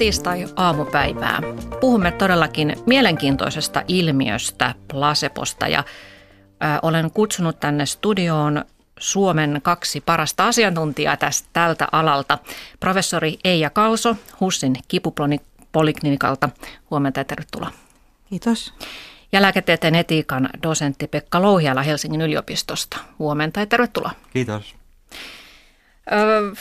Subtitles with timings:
[0.00, 1.40] Tiistai-aamupäivää.
[1.80, 8.64] Puhumme todellakin mielenkiintoisesta ilmiöstä, placebosta ja äh, olen kutsunut tänne studioon
[8.98, 12.38] Suomen kaksi parasta asiantuntijaa tästä, tältä alalta.
[12.80, 16.48] Professori Eija Kalso HUSin kipupoliklinikalta.
[16.90, 17.70] Huomenta ja tervetuloa.
[18.30, 18.74] Kiitos.
[19.32, 22.96] Ja lääketieteen etiikan dosentti Pekka Louhiala Helsingin yliopistosta.
[23.18, 24.10] Huomenta ja tervetuloa.
[24.32, 24.74] Kiitos.
[26.12, 26.52] Öö,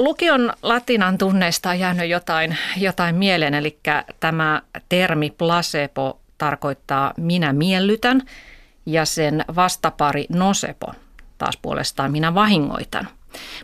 [0.00, 3.78] lukion latinan tunneista on jäänyt jotain, jotain mieleen, eli
[4.20, 8.22] tämä termi placebo tarkoittaa minä miellytän
[8.86, 10.94] ja sen vastapari nosepo
[11.38, 13.08] taas puolestaan minä vahingoitan.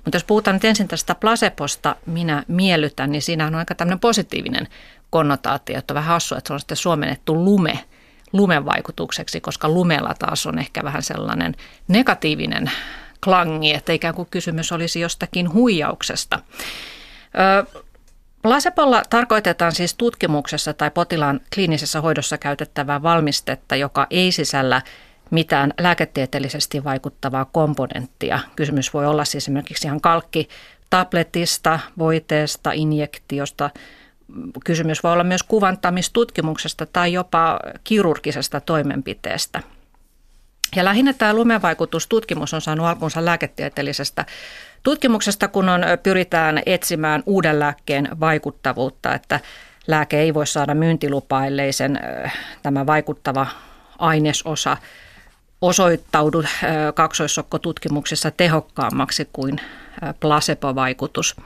[0.05, 4.69] Mutta jos puhutaan nyt ensin tästä placebosta, minä miellytän, niin siinä on aika tämmöinen positiivinen
[5.11, 7.79] konnotaatio, että on vähän hassua, että se on sitten suomennettu lume,
[8.33, 11.55] lumen vaikutukseksi, koska lumella taas on ehkä vähän sellainen
[11.89, 12.71] negatiivinen
[13.27, 16.38] klangi, että ikään kuin kysymys olisi jostakin huijauksesta.
[18.42, 24.82] Placebolla tarkoitetaan siis tutkimuksessa tai potilaan kliinisessä hoidossa käytettävää valmistetta, joka ei sisällä
[25.30, 28.41] mitään lääketieteellisesti vaikuttavaa komponenttia.
[28.56, 30.48] Kysymys voi olla siis esimerkiksi ihan kalkki
[30.91, 33.70] tabletista, voiteesta, injektiosta.
[34.64, 39.62] Kysymys voi olla myös kuvantamistutkimuksesta tai jopa kirurgisesta toimenpiteestä–
[40.77, 44.25] ja lähinnä tämä lumenvaikutustutkimus on saanut alkunsa lääketieteellisestä
[44.83, 49.41] tutkimuksesta, kun on, pyritään etsimään uuden lääkkeen vaikuttavuutta, että
[49.87, 52.00] lääke ei voi saada myyntilupaa, ellei sen
[52.62, 53.47] tämä vaikuttava
[53.98, 54.77] ainesosa
[55.61, 56.44] osoittaudu
[56.94, 59.61] kaksoissokkotutkimuksessa tehokkaammaksi kuin
[60.20, 61.37] placebo-vaikutus.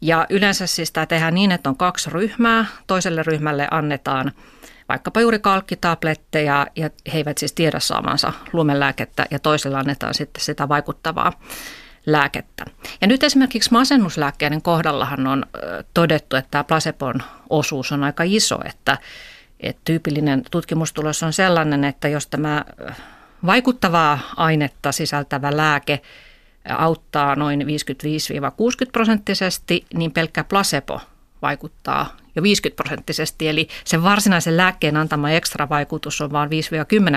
[0.00, 2.66] Ja yleensä siis tämä tehdään niin, että on kaksi ryhmää.
[2.86, 4.32] Toiselle ryhmälle annetaan–
[4.88, 10.68] vaikkapa juuri kalkkitabletteja ja he eivät siis tiedä saamansa lumelääkettä ja toisella annetaan sitten sitä
[10.68, 11.32] vaikuttavaa
[12.06, 12.64] lääkettä.
[13.00, 15.46] Ja nyt esimerkiksi masennuslääkkeiden kohdallahan on
[15.94, 18.98] todettu, että tämä placebon osuus on aika iso, että,
[19.60, 22.64] että tyypillinen tutkimustulos on sellainen, että jos tämä
[23.46, 26.00] vaikuttavaa ainetta sisältävä lääke
[26.68, 27.64] auttaa noin 55-60
[28.92, 31.00] prosenttisesti, niin pelkkä placebo
[31.42, 36.50] vaikuttaa jo 50 prosenttisesti, eli sen varsinaisen lääkkeen antama ekstra vaikutus on vain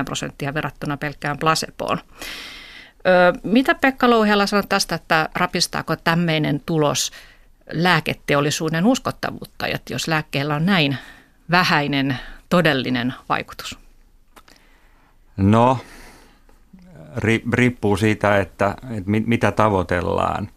[0.01, 1.97] 5-10 prosenttia verrattuna pelkkään placeboon.
[3.43, 7.11] mitä Pekka Louhiala sanoi tästä, että rapistaako tämmöinen tulos
[7.71, 10.97] lääketeollisuuden uskottavuutta, että jos lääkkeellä on näin
[11.51, 12.17] vähäinen
[12.49, 13.77] todellinen vaikutus?
[15.37, 15.79] No,
[17.53, 20.49] riippuu siitä, että, että mitä tavoitellaan.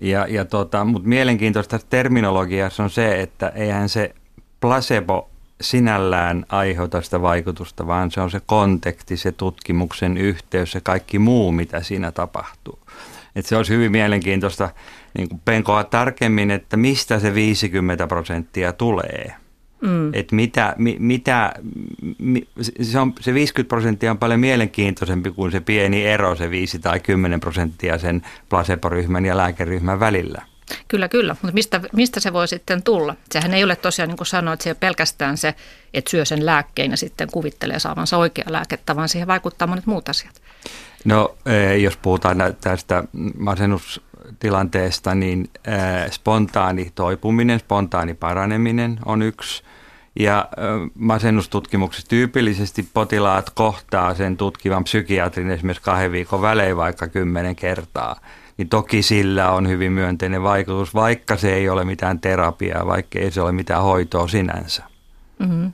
[0.00, 4.14] Ja, ja tota, mutta mielenkiintoista terminologiassa on se, että eihän se
[4.60, 5.30] placebo
[5.60, 11.52] sinällään aiheuta sitä vaikutusta, vaan se on se konteksti, se tutkimuksen yhteys, se kaikki muu,
[11.52, 12.78] mitä siinä tapahtuu.
[13.36, 14.70] Et se olisi hyvin mielenkiintoista
[15.18, 19.34] niin penkoa tarkemmin, että mistä se 50 prosenttia tulee.
[19.82, 20.14] Mm.
[20.14, 21.52] Että mitä, mi, mitä
[22.18, 22.48] mi,
[22.82, 27.00] se, on, se 50 prosenttia on paljon mielenkiintoisempi kuin se pieni ero, se 5 tai
[27.00, 30.42] 10 prosenttia sen placebo-ryhmän ja lääkeryhmän välillä.
[30.88, 31.36] Kyllä, kyllä.
[31.42, 33.16] Mutta mistä, mistä se voi sitten tulla?
[33.30, 35.54] Sehän ei ole tosiaan, niin kuin sanoit, se ei ole pelkästään se,
[35.94, 40.08] että syö sen lääkkeen ja sitten kuvittelee saavansa oikea lääkettä, vaan siihen vaikuttaa monet muut
[40.08, 40.42] asiat.
[41.04, 43.04] No, eh, jos puhutaan tästä
[43.38, 49.62] masennustilanteesta, niin eh, spontaani toipuminen, spontaani paraneminen on yksi–
[50.18, 50.48] ja
[50.94, 58.20] masennustutkimuksessa tyypillisesti potilaat kohtaa sen tutkivan psykiatrin esimerkiksi kahden viikon välein vaikka kymmenen kertaa.
[58.56, 63.30] Niin toki sillä on hyvin myönteinen vaikutus, vaikka se ei ole mitään terapiaa, vaikka ei
[63.30, 64.84] se ole mitään hoitoa sinänsä.
[65.38, 65.72] Mm-hmm.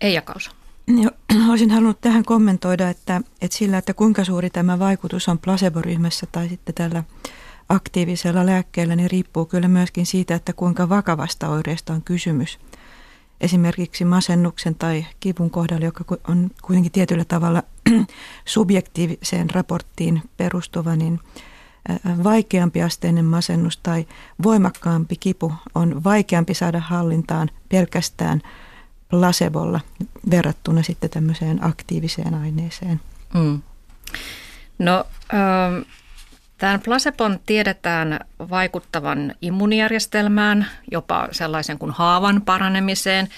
[0.00, 0.50] Eija Kausa.
[1.50, 6.48] Olisin halunnut tähän kommentoida, että, että sillä, että kuinka suuri tämä vaikutus on placebo-ryhmässä tai
[6.48, 7.04] sitten tällä
[7.68, 12.58] aktiivisella lääkkeellä, niin riippuu kyllä myöskin siitä, että kuinka vakavasta oireesta on kysymys.
[13.40, 17.62] Esimerkiksi masennuksen tai kivun kohdalla, joka on kuitenkin tietyllä tavalla
[18.44, 21.20] subjektiiviseen raporttiin perustuva, niin
[22.24, 24.06] vaikeampi asteinen masennus tai
[24.42, 28.42] voimakkaampi kipu on vaikeampi saada hallintaan pelkästään
[29.10, 29.80] placebolla
[30.30, 33.00] verrattuna sitten tämmöiseen aktiiviseen aineeseen.
[33.34, 33.62] Mm.
[34.78, 35.04] No,
[35.34, 35.82] ähm
[36.58, 43.28] Tämän placebon tiedetään vaikuttavan immunijärjestelmään, jopa sellaisen kuin haavan paranemiseen.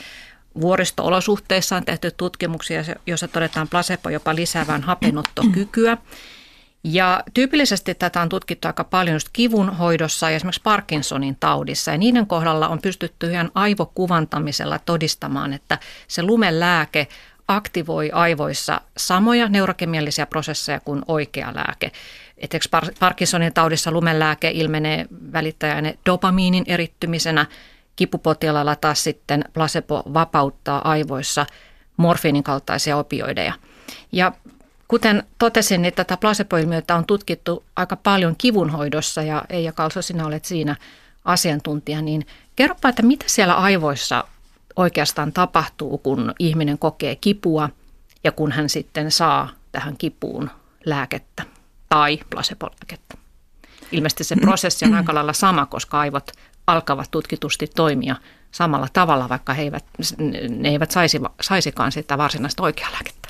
[0.61, 5.99] Vuoristo-olosuhteissa on tehty tutkimuksia, joissa todetaan placebo jopa lisäävän hapenottokykyä.
[6.85, 11.91] Ja tyypillisesti tätä on tutkittu aika paljon just kivun hoidossa ja esimerkiksi Parkinsonin taudissa.
[11.91, 15.79] Ja niiden kohdalla on pystytty ihan aivokuvantamisella todistamaan, että
[16.09, 17.09] se lumelääke
[17.49, 21.93] aktivoi aivoissa samoja neurokemiallisia prosesseja kuin oikea lääke.
[22.40, 27.46] Esimerkiksi Parkinsonin taudissa lumelääke ilmenee välittäjäinen dopamiinin erittymisenä
[27.96, 31.46] kipupotilaalla taas sitten placebo vapauttaa aivoissa
[31.96, 33.52] morfiinin kaltaisia opioideja.
[34.12, 34.32] Ja
[34.88, 40.44] kuten totesin, niin tätä placebo-ilmiötä on tutkittu aika paljon kivunhoidossa ja Eija Kalso, sinä olet
[40.44, 40.76] siinä
[41.25, 42.26] asiantuntija, niin
[42.56, 44.25] kerropa, että mitä siellä aivoissa
[44.76, 47.69] oikeastaan tapahtuu, kun ihminen kokee kipua
[48.25, 50.50] ja kun hän sitten saa tähän kipuun
[50.85, 51.57] lääkettä
[51.88, 53.14] tai placebo-lääkettä.
[53.93, 56.31] Ilmeisesti se prosessi on aika lailla sama, koska aivot
[56.67, 58.17] alkavat tutkitusti toimia
[58.50, 59.85] samalla tavalla, vaikka he eivät,
[60.49, 63.29] ne eivät saisi, saisikaan sitä varsinaista oikeaa lääkettä.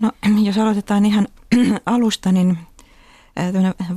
[0.00, 0.12] No,
[0.42, 1.28] jos aloitetaan ihan
[1.86, 2.58] alusta, niin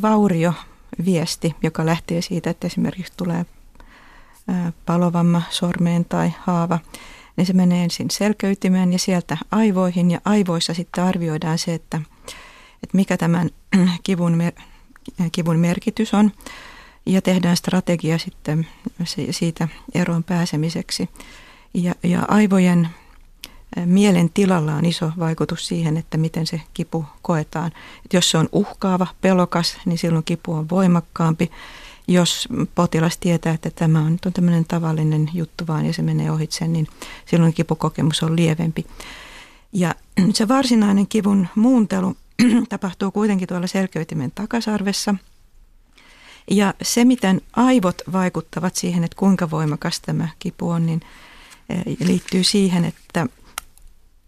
[0.02, 3.46] vaurioviesti, joka lähtee siitä, että esimerkiksi tulee
[4.86, 6.80] palovamma sormeen tai haava,
[7.36, 12.02] niin se menee ensin selkeytimeen ja sieltä aivoihin ja aivoissa sitten arvioidaan se, että,
[12.84, 13.50] että mikä tämän
[14.04, 14.38] kivun,
[15.32, 16.32] kivun merkitys on
[17.06, 18.68] ja tehdään strategia sitten
[19.32, 21.10] siitä eroon pääsemiseksi.
[21.74, 22.90] Ja, ja aivojen
[23.86, 27.72] mielen tilalla on iso vaikutus siihen, että miten se kipu koetaan.
[28.06, 31.52] Et jos se on uhkaava, pelokas, niin silloin kipu on voimakkaampi.
[32.08, 36.68] Jos potilas tietää, että tämä on, on tämmöinen tavallinen juttu vaan ja se menee ohitse,
[36.68, 36.88] niin
[37.26, 38.86] silloin kipukokemus on lievempi.
[39.74, 39.96] Ja
[40.34, 42.16] se varsinainen kivun muuntelu
[42.70, 45.16] tapahtuu kuitenkin tuolla selkeytimen takasarvessa–
[46.52, 51.02] ja se, miten aivot vaikuttavat siihen, että kuinka voimakas tämä kipu on, niin
[51.70, 53.28] eh, liittyy siihen, että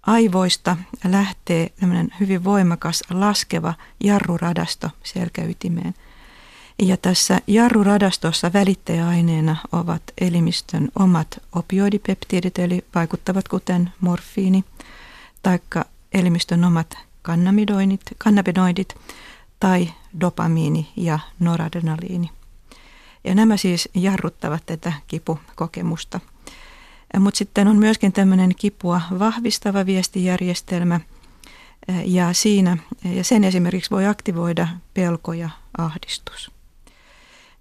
[0.02, 1.72] aivoista lähtee
[2.20, 3.74] hyvin voimakas laskeva
[4.04, 5.94] jarruradasto selkäytimeen.
[6.82, 14.64] Ja tässä jarruradastossa välittäjäaineena ovat elimistön omat opioidipeptiidit, eli vaikuttavat kuten morfiini,
[15.44, 16.98] taikka elimistön omat
[18.18, 18.96] kannabinoidit,
[19.60, 22.30] tai dopamiini ja noradrenaliini.
[23.24, 26.20] Ja nämä siis jarruttavat tätä kipukokemusta.
[27.20, 31.00] Mutta sitten on myöskin tämmöinen kipua vahvistava viestijärjestelmä,
[32.06, 36.52] ja, siinä, ja sen esimerkiksi voi aktivoida pelko ja ahdistus.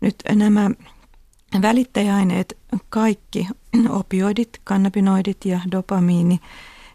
[0.00, 0.70] Nyt nämä
[1.62, 2.58] välittäjäaineet,
[2.88, 3.48] kaikki
[3.88, 6.40] opioidit, kannabinoidit ja dopamiini,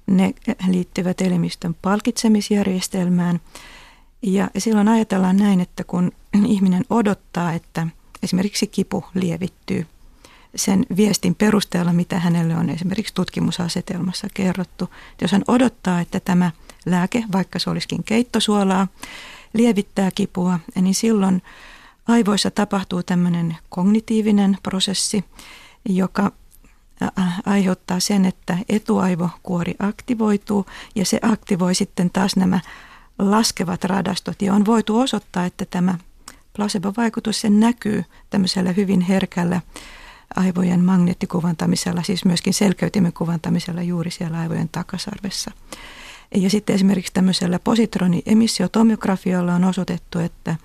[0.08, 0.34] ne
[0.68, 3.40] liittyvät elimistön palkitsemisjärjestelmään–
[4.26, 6.12] ja silloin ajatellaan näin, että kun
[6.46, 7.88] ihminen odottaa, että
[8.24, 9.86] esimerkiksi kipu lievittyy
[10.56, 14.90] sen viestin perusteella, mitä hänelle on esimerkiksi tutkimusasetelmassa kerrottu.
[15.22, 16.52] Jos hän odottaa, että tämä
[16.86, 18.88] lääke, vaikka se olisikin keittosuolaa,
[19.54, 21.42] lievittää kipua, niin silloin
[22.08, 25.26] aivoissa tapahtuu tämmöinen kognitiivinen prosessi,
[25.90, 26.32] joka
[27.46, 30.66] aiheuttaa sen, että etuaivokuori aktivoituu
[30.96, 32.60] ja se aktivoi sitten taas nämä
[33.20, 35.98] laskevat radastot ja on voitu osoittaa, että tämä
[36.56, 39.62] placebo-vaikutus sen näkyy tämmöisellä hyvin herkällä
[40.36, 45.52] aivojen magneettikuvantamisella, siis myöskin selkeytimen kuvantamisella juuri siellä aivojen takasarvessa.
[46.36, 50.56] Ja sitten esimerkiksi tämmöisellä positroniemissiotomiografialla on osoitettu, että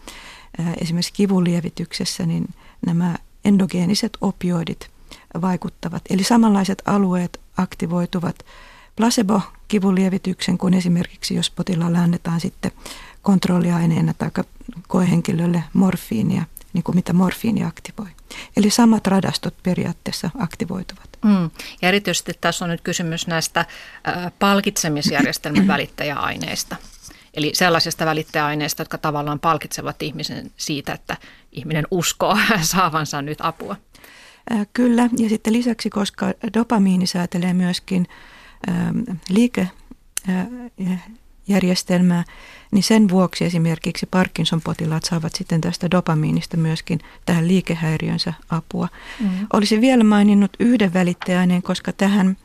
[0.81, 2.49] esimerkiksi kivunlievityksessä niin
[2.87, 4.90] nämä endogeeniset opioidit
[5.41, 6.03] vaikuttavat.
[6.11, 8.45] Eli samanlaiset alueet aktivoituvat
[8.97, 12.73] placebo kivunlievityksen kuin esimerkiksi jos potilaalle annetaan sitten
[13.23, 14.31] kontrolliaineena tai
[14.89, 18.07] koehenkilölle morfiinia, niin kuin mitä morfiini aktivoi.
[18.57, 21.09] Eli samat radastot periaatteessa aktivoituvat.
[21.25, 21.51] Mm.
[21.83, 26.77] Ja erityisesti tässä on nyt kysymys näistä äh, palkitsemisjärjestelmän välittäjäaineista.
[27.35, 31.17] Eli sellaisista välittäjäaineista, jotka tavallaan palkitsevat ihmisen siitä, että
[31.53, 33.77] ihminen uskoo saavansa nyt apua.
[34.73, 38.07] Kyllä, ja sitten lisäksi, koska dopamiini säätelee myöskin
[39.29, 42.25] liikejärjestelmää,
[42.71, 48.89] niin sen vuoksi esimerkiksi Parkinson-potilaat saavat sitten tästä dopamiinista myöskin tähän liikehäiriönsä apua.
[49.21, 49.29] Mm.
[49.53, 52.37] Olisin vielä maininnut yhden välittäjäineen, koska tähän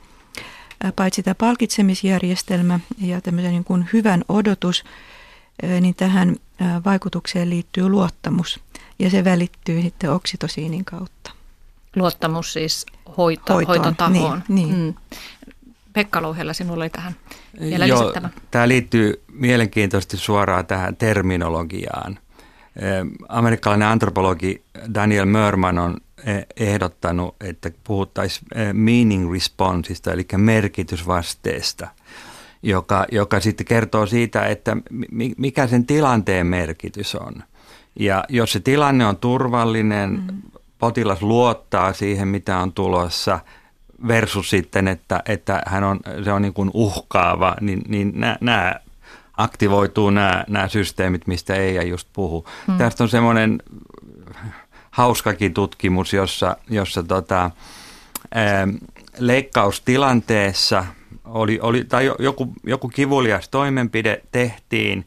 [0.85, 4.83] äh, paitsi tämä palkitsemisjärjestelmä ja tämmöisen niin kuin hyvän odotus,
[5.81, 8.59] niin tähän äh, vaikutukseen liittyy luottamus
[8.99, 11.34] ja se välittyy sitten oksitosiinin kautta.
[11.95, 12.85] Luottamus siis
[13.17, 14.43] hoito, hoitoon, hoitotahoon.
[14.47, 14.79] Niin, niin.
[14.79, 14.93] Mm.
[15.93, 17.15] Pekka Louhella, sinulla oli tähän
[17.59, 18.29] vielä Joo, lisättävä.
[18.51, 22.19] Tämä liittyy mielenkiintoisesti suoraan tähän terminologiaan.
[23.29, 31.87] Amerikkalainen antropologi Daniel Mörman on e, ehdottanut, että puhuttaisiin e, meaning responsesta, eli merkitysvasteesta,
[32.63, 34.77] joka, joka sitten kertoo siitä, että
[35.37, 37.43] mikä sen tilanteen merkitys on.
[37.99, 40.41] Ja jos se tilanne on turvallinen, mm.
[40.79, 43.39] Potilas luottaa siihen, mitä on tulossa–
[44.07, 48.75] versus sitten, että, että hän on, se on niin kuin uhkaava, niin, niin nämä
[49.37, 52.47] aktivoituu nämä, nämä systeemit, mistä ei just puhu.
[52.67, 52.77] Hmm.
[52.77, 53.63] Tästä on semmoinen
[54.91, 57.51] hauskakin tutkimus, jossa, jossa tota,
[58.33, 58.67] ää,
[59.17, 60.85] leikkaustilanteessa
[61.25, 65.05] oli, oli, tai joku, joku kivulias toimenpide tehtiin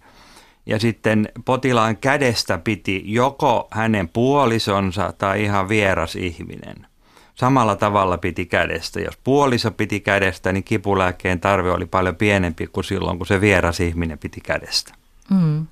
[0.68, 6.86] ja sitten potilaan kädestä piti joko hänen puolisonsa tai ihan vieras ihminen.
[7.34, 9.00] Samalla tavalla piti kädestä.
[9.00, 13.80] Jos puoliso piti kädestä, niin kipulääkkeen tarve oli paljon pienempi kuin silloin, kun se vieras
[13.80, 14.94] ihminen piti kädestä.
[15.30, 15.66] Mm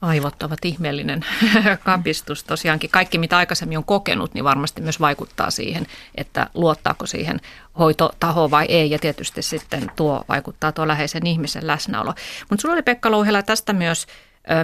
[0.00, 1.24] aivot ovat ihmeellinen
[1.84, 2.44] kapistus.
[2.44, 7.40] Tosiaankin kaikki, mitä aikaisemmin on kokenut, niin varmasti myös vaikuttaa siihen, että luottaako siihen
[7.78, 8.90] hoitotahoon vai ei.
[8.90, 12.14] Ja tietysti sitten tuo vaikuttaa tuo läheisen ihmisen läsnäolo.
[12.50, 14.06] Mutta sulla oli Pekka Louhela tästä myös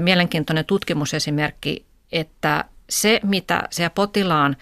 [0.01, 4.57] mielenkiintoinen tutkimusesimerkki, että se, mitä se potilaan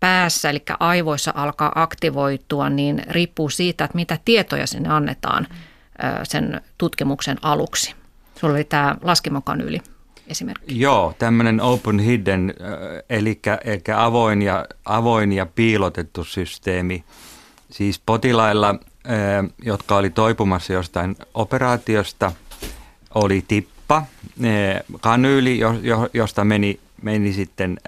[0.00, 5.46] päässä, eli aivoissa alkaa aktivoitua, niin riippuu siitä, että mitä tietoja sinne annetaan
[6.22, 7.94] sen tutkimuksen aluksi.
[8.40, 9.80] Sulla oli tämä laskimokanyli
[10.26, 10.80] esimerkki?
[10.80, 12.54] Joo, tämmöinen open hidden,
[13.10, 17.04] eli, eli avoin, ja, avoin ja piilotettu systeemi.
[17.70, 18.74] Siis potilailla,
[19.62, 22.32] jotka oli toipumassa jostain operaatiosta,
[23.14, 24.02] oli tippa,
[25.00, 25.60] kanyyli,
[26.12, 27.78] josta meni, meni sitten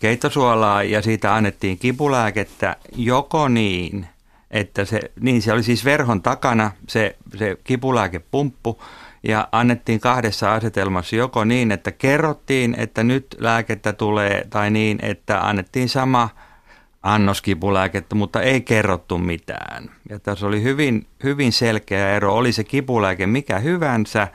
[0.00, 4.06] keittosuolaa ja siitä annettiin kipulääkettä joko niin,
[4.50, 8.82] että se, niin se oli siis verhon takana se, se kipulääkepumppu,
[9.22, 15.40] ja annettiin kahdessa asetelmassa joko niin, että kerrottiin, että nyt lääkettä tulee, tai niin, että
[15.48, 16.28] annettiin sama
[17.02, 19.90] annos kipulääkettä, mutta ei kerrottu mitään.
[20.08, 22.34] Ja tässä oli hyvin, hyvin selkeä ero.
[22.34, 24.28] Oli se kipulääke mikä hyvänsä,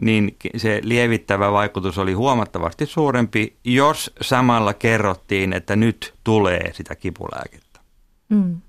[0.00, 7.80] niin se lievittävä vaikutus oli huomattavasti suurempi, jos samalla kerrottiin, että nyt tulee sitä kipulääkettä.
[8.28, 8.60] Mm.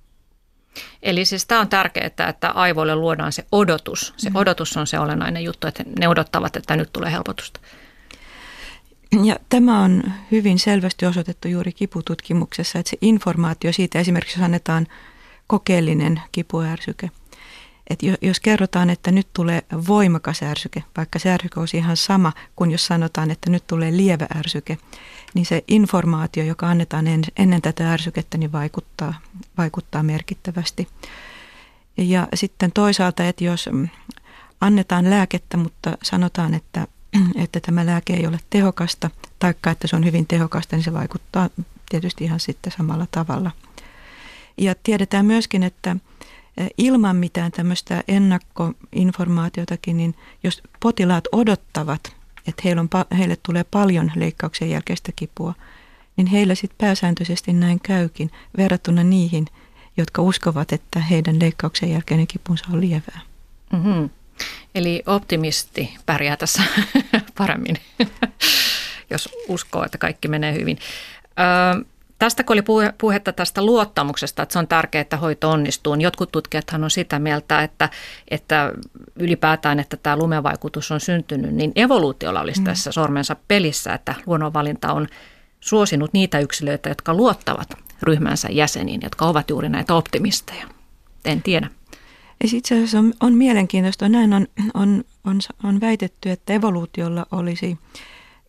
[1.03, 4.13] Eli siis tämä on tärkeää, että aivoille luodaan se odotus.
[4.17, 4.36] Se mm.
[4.36, 7.59] odotus on se olennainen juttu, että ne odottavat, että nyt tulee helpotusta.
[9.24, 14.88] Ja tämä on hyvin selvästi osoitettu juuri kipututkimuksessa, että se informaatio siitä esimerkiksi, jos annetaan
[15.48, 17.12] kokeellinen kipuärsyke,
[17.89, 22.71] että jos kerrotaan, että nyt tulee voimakas ärsyke, vaikka se ärsyke olisi ihan sama kuin
[22.71, 24.77] jos sanotaan, että nyt tulee lievä ärsyke,
[25.33, 27.05] niin se informaatio, joka annetaan
[27.38, 29.13] ennen tätä ärsykettä, niin vaikuttaa,
[29.57, 30.88] vaikuttaa merkittävästi.
[31.98, 33.69] Ja sitten toisaalta, että jos
[34.62, 36.88] annetaan lääkettä, mutta sanotaan, että,
[37.43, 39.09] että tämä lääke ei ole tehokasta,
[39.39, 41.50] taikka että se on hyvin tehokasta, niin se vaikuttaa
[41.89, 43.51] tietysti ihan sitten samalla tavalla.
[44.57, 45.95] Ja tiedetään myöskin, että
[46.77, 52.18] ilman mitään tämmöistä ennakkoinformaatiotakin, niin jos potilaat odottavat,
[52.50, 55.53] että heillä on, heille tulee paljon leikkauksen jälkeistä kipua,
[56.18, 59.46] niin heillä sitten pääsääntöisesti näin käykin verrattuna niihin,
[59.98, 63.20] jotka uskovat, että heidän leikkauksen jälkeinen kipunsa on lievää.
[63.74, 64.10] Mm-hmm.
[64.75, 66.63] Eli optimisti pärjää tässä
[67.38, 67.75] paremmin,
[69.12, 70.77] jos uskoo, että kaikki menee hyvin.
[71.39, 71.84] Öö,
[72.19, 76.03] Tästä kun oli puhe, puhetta tästä luottamuksesta, että se on tärkeää, että hoito onnistuu, niin
[76.03, 77.89] jotkut tutkijathan on sitä mieltä, että,
[78.31, 78.71] että
[79.15, 82.65] ylipäätään, että tämä lumevaikutus on syntynyt, niin evoluutiolla olisi mm.
[82.65, 85.07] tässä sormensa pelissä, että luonnonvalinta on
[85.59, 87.67] suosinut niitä yksilöitä, jotka luottavat
[88.03, 90.65] ryhmänsä jäseniin, jotka ovat juuri näitä optimisteja.
[91.25, 91.69] En tiedä.
[92.53, 94.09] Itse asiassa on, on mielenkiintoista.
[94.09, 97.77] Näin on, on, on, on väitetty, että evoluutiolla olisi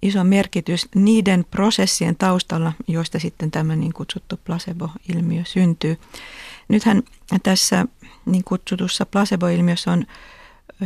[0.03, 5.99] iso merkitys niiden prosessien taustalla, joista sitten tämä niin kutsuttu placebo-ilmiö syntyy.
[6.69, 7.03] Nythän
[7.43, 7.87] tässä
[8.27, 10.05] niin kutsutussa placebo-ilmiössä on,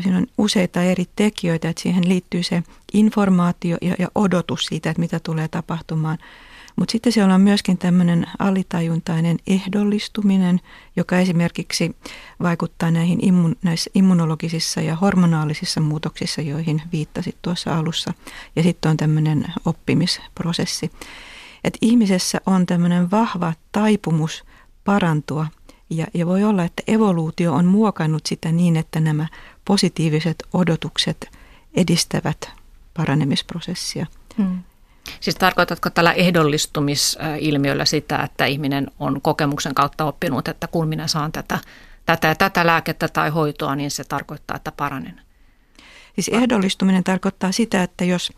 [0.03, 5.01] siinä on useita eri tekijöitä, että siihen liittyy se informaatio ja, ja odotus siitä, että
[5.01, 6.19] mitä tulee tapahtumaan–
[6.77, 10.61] mutta sitten siellä on myöskin tämmöinen alitajuntainen ehdollistuminen,
[10.97, 11.97] joka esimerkiksi
[12.43, 18.15] vaikuttaa näihin immun, näissä immunologisissa ja hormonaalisissa muutoksissa, joihin viittasit tuossa alussa.
[18.57, 20.91] Ja sitten on tämmöinen oppimisprosessi.
[21.65, 24.45] Että ihmisessä on tämmöinen vahva taipumus
[24.85, 25.47] parantua
[25.91, 29.27] ja, ja voi olla, että evoluutio on muokannut sitä niin, että nämä
[29.65, 31.31] positiiviset odotukset
[31.75, 32.51] edistävät
[32.95, 34.07] paranemisprosessia.
[34.39, 34.59] Hmm.
[35.21, 41.33] Siis tarkoitatko tällä ehdollistumisilmiöllä sitä, että ihminen on kokemuksen kautta oppinut, että kun minä saan
[41.33, 41.59] tätä,
[42.07, 45.21] tätä tätä lääkettä tai hoitoa, niin se tarkoittaa, että paranen?
[46.15, 48.33] Siis ehdollistuminen tarkoittaa sitä, että jos,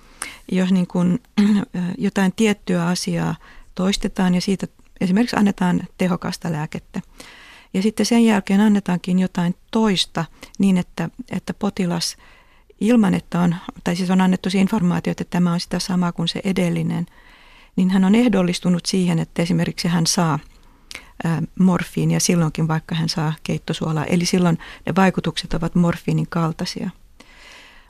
[0.52, 1.23] jos niin kuin
[1.99, 3.35] jotain tiettyä asiaa
[3.75, 4.66] toistetaan ja siitä
[5.00, 7.00] esimerkiksi annetaan tehokasta lääkettä,
[7.75, 10.25] ja sitten sen jälkeen annetaankin jotain toista
[10.58, 12.16] niin, että, että potilas–
[12.80, 13.54] ilman, että on,
[13.85, 17.06] tai siis on annettu se informaatio, että tämä on sitä samaa kuin se edellinen,
[17.76, 20.38] niin hän on ehdollistunut siihen, että esimerkiksi hän saa
[21.59, 24.04] morfiinia silloinkin, vaikka hän saa keittosuolaa.
[24.04, 26.90] Eli silloin ne vaikutukset ovat morfiinin kaltaisia.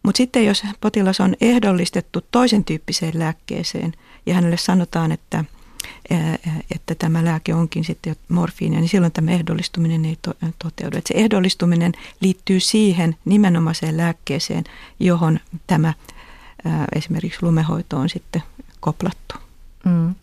[0.02, 3.92] Mutta sitten jos potilas on ehdollistettu toisen tyyppiseen lääkkeeseen
[4.26, 5.44] ja hänelle sanotaan, että,
[6.74, 10.98] että tämä lääke onkin sitten morfiinia, niin silloin tämä ehdollistuminen ei to, toteudu.
[10.98, 14.64] Et se ehdollistuminen liittyy siihen nimenomaiseen lääkkeeseen,
[15.00, 15.94] johon tämä
[16.94, 18.42] esimerkiksi lumehoito on sitten
[18.80, 19.34] koplattu.
[19.84, 20.14] Mm.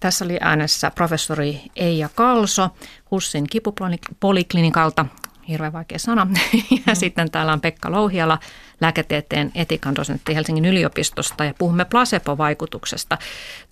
[0.00, 2.70] Tässä oli äänessä professori Eija Kalso
[3.10, 5.06] Hussin kipupoliklinikalta,
[5.48, 6.26] hirveän vaikea sana.
[6.70, 6.94] ja mm.
[6.94, 8.38] sitten täällä on Pekka Louhiala,
[8.80, 13.18] lääketieteen etikan dosentti Helsingin yliopistosta ja puhumme placebo-vaikutuksesta.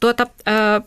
[0.00, 0.80] Tuota, ö,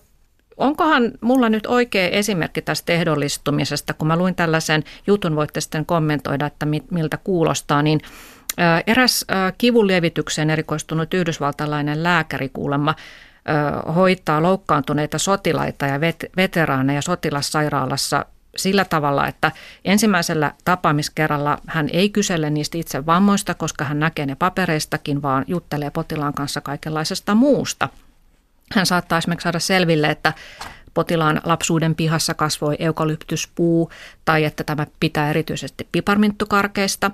[0.58, 6.46] onkohan mulla nyt oikea esimerkki tästä ehdollistumisesta, kun mä luin tällaisen jutun, voitte sitten kommentoida,
[6.46, 8.00] että miltä kuulostaa, niin
[8.88, 9.26] Eräs
[9.58, 12.96] kivunlievitykseen erikoistunut yhdysvaltalainen lääkäri kuulemma
[13.96, 16.02] hoitaa loukkaantuneita sotilaita ja
[16.38, 19.52] veteraaneja sotilassairaalassa sillä tavalla, että
[19.86, 25.90] ensimmäisellä tapaamiskerralla hän ei kysele niistä itse vammoista, koska hän näkee ne papereistakin, vaan juttelee
[25.90, 27.90] potilaan kanssa kaikenlaisesta muusta.
[28.74, 30.34] Hän saattaa esimerkiksi saada selville, että
[30.94, 33.92] potilaan lapsuuden pihassa kasvoi eukalyptuspuu
[34.26, 37.12] tai että tämä pitää erityisesti piparminttukarkeista.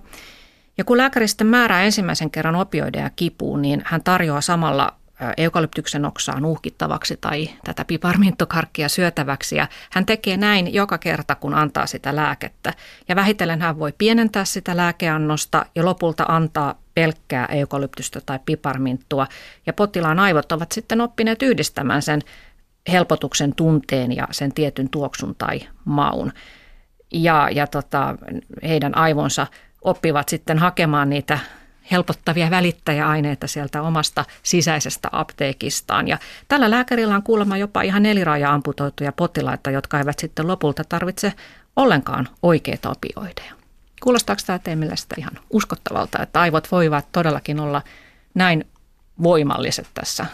[0.78, 4.94] Ja kun lääkäri sitten määrää ensimmäisen kerran opioideja kipuun, niin hän tarjoaa samalla
[5.38, 9.56] eukalyptyksen oksaa nuuhkittavaksi tai tätä piparminttokarkkia syötäväksi.
[9.56, 12.74] Ja hän tekee näin joka kerta, kun antaa sitä lääkettä.
[13.10, 19.28] Ja vähitellen hän voi pienentää sitä lääkeannosta ja lopulta antaa pelkkää eukalyptystä tai piparminttua.
[19.66, 22.22] Ja potilaan aivot ovat sitten oppineet yhdistämään sen
[22.92, 26.32] helpotuksen tunteen ja sen tietyn tuoksun tai maun.
[27.14, 28.16] Ja, ja tota,
[28.64, 29.48] heidän aivonsa
[29.82, 31.40] oppivat sitten hakemaan niitä
[31.92, 36.08] helpottavia välittäjäaineita sieltä omasta sisäisestä apteekistaan.
[36.08, 41.34] Ja tällä lääkärillä on kuulemma jopa ihan neliraja amputoituja potilaita, jotka eivät sitten lopulta tarvitse
[41.76, 43.59] ollenkaan oikeita opioideja.
[44.04, 47.82] Kuulostaako tämä teille sitä ihan uskottavalta, että aivot voivat todellakin olla
[48.34, 48.66] näin
[49.24, 50.26] voimalliset tässä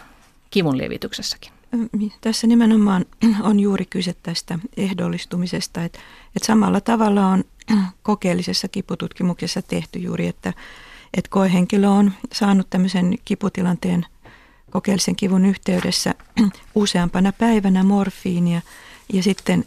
[0.50, 1.52] kivun lievityksessäkin?
[2.22, 3.06] Tässä nimenomaan
[3.42, 6.00] on juuri kyse tästä ehdollistumisesta, että,
[6.36, 7.44] että samalla tavalla on
[8.04, 10.54] kokeellisessa kipututkimuksessa tehty juuri, että
[11.18, 14.06] että koehenkilö on saanut tämmöisen kiputilanteen
[14.70, 16.16] kokeellisen kivun yhteydessä
[16.76, 18.62] useampana päivänä morfiinia
[19.14, 19.66] ja sitten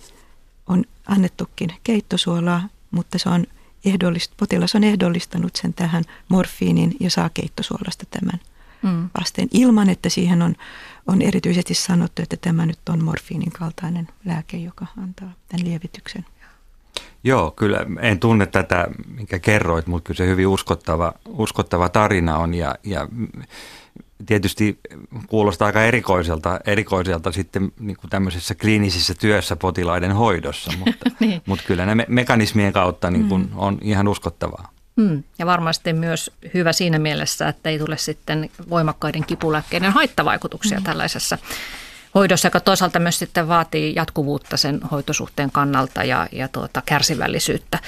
[0.66, 3.46] on annettukin keittosuolaa, mutta se on
[3.88, 8.40] ehdollist, potilas on ehdollistanut sen tähän morfiinin ja saa keittosuolasta tämän
[8.82, 9.10] mm.
[9.20, 10.54] vasteen ilman, että siihen on,
[11.06, 16.24] on erityisesti sanottu, että tämä nyt on morfiinin kaltainen lääke, joka antaa tämän lievityksen.
[17.24, 22.54] Joo, kyllä en tunne tätä, minkä kerroit, mutta kyllä se hyvin uskottava, uskottava tarina on
[22.54, 23.08] ja, ja
[24.26, 24.78] tietysti
[25.26, 31.42] kuulostaa aika erikoiselta, erikoiselta sitten niin kuin tämmöisessä kliinisessä työssä potilaiden hoidossa, mutta, niin.
[31.46, 33.58] mutta kyllä ne me- mekanismien kautta niin kuin mm.
[33.58, 34.70] on ihan uskottavaa.
[34.96, 35.22] Mm.
[35.38, 40.84] Ja varmasti myös hyvä siinä mielessä, että ei tule sitten voimakkaiden kipulääkkeiden haittavaikutuksia mm.
[40.84, 41.38] tällaisessa
[42.14, 47.78] hoidossa, joka toisaalta myös sitten vaatii jatkuvuutta sen hoitosuhteen kannalta ja, ja tuota, kärsivällisyyttä.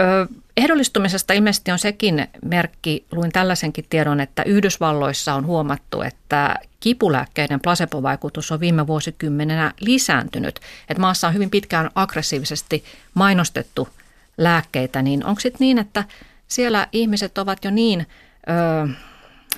[0.00, 7.60] Ö, ehdollistumisesta ilmeisesti on sekin merkki, luin tällaisenkin tiedon, että Yhdysvalloissa on huomattu, että kipulääkkeiden
[7.60, 10.60] placebo-vaikutus on viime vuosikymmenenä lisääntynyt.
[10.88, 12.84] Että maassa on hyvin pitkään aggressiivisesti
[13.14, 13.88] mainostettu
[14.38, 16.04] lääkkeitä, niin onko sitten niin, että
[16.48, 18.06] siellä ihmiset ovat jo niin...
[18.48, 18.88] Ö,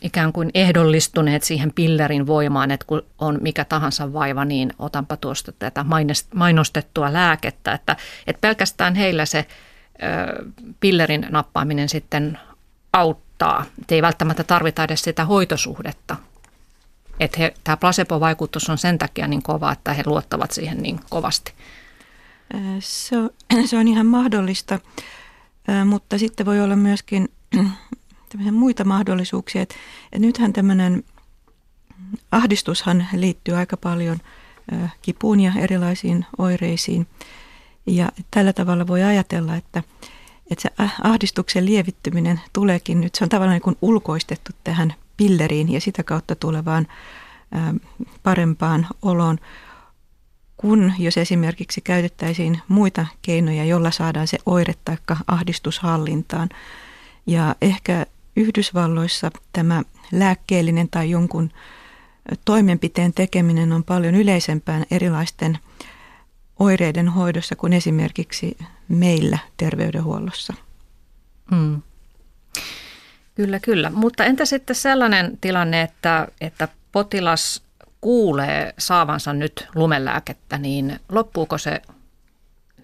[0.03, 5.53] ikään kuin ehdollistuneet siihen pillerin voimaan, että kun on mikä tahansa vaiva, niin otanpa tuosta
[5.53, 5.85] tätä
[6.35, 9.47] mainostettua lääkettä, että, että pelkästään heillä se
[10.81, 12.39] pillerin nappaaminen sitten
[12.93, 13.65] auttaa.
[13.81, 16.17] Että ei välttämättä tarvita edes sitä hoitosuhdetta.
[17.21, 21.53] Että tämä placebo-vaikutus on sen takia niin kova, että he luottavat siihen niin kovasti.
[22.79, 23.31] Se on,
[23.69, 24.79] se on ihan mahdollista,
[25.85, 27.29] mutta sitten voi olla myöskin
[28.53, 29.63] muita mahdollisuuksia.
[29.63, 29.75] Et,
[30.13, 31.05] et nythän tämmöinen
[32.33, 34.19] ahdistushan liittyy aika paljon
[35.03, 37.07] kipuun ja erilaisiin oireisiin.
[37.87, 39.83] Ja tällä tavalla voi ajatella, että,
[40.51, 40.71] että se
[41.03, 46.35] ahdistuksen lievittyminen tuleekin nyt, se on tavallaan niin kuin ulkoistettu tähän pilleriin ja sitä kautta
[46.35, 46.87] tulevaan
[47.55, 47.89] ö,
[48.23, 49.39] parempaan oloon,
[50.57, 56.49] kun jos esimerkiksi käytettäisiin muita keinoja, jolla saadaan se oire tai ahdistus hallintaan.
[57.27, 61.51] Ja ehkä Yhdysvalloissa tämä lääkkeellinen tai jonkun
[62.45, 65.59] toimenpiteen tekeminen on paljon yleisempään erilaisten
[66.59, 68.57] oireiden hoidossa kuin esimerkiksi
[68.89, 70.55] meillä terveydenhuollossa.
[71.51, 71.83] Hmm.
[73.35, 73.91] Kyllä, kyllä.
[73.91, 77.63] Mutta entä sitten sellainen tilanne, että, että potilas
[78.01, 81.83] kuulee saavansa nyt lumelääkettä, niin loppuuko se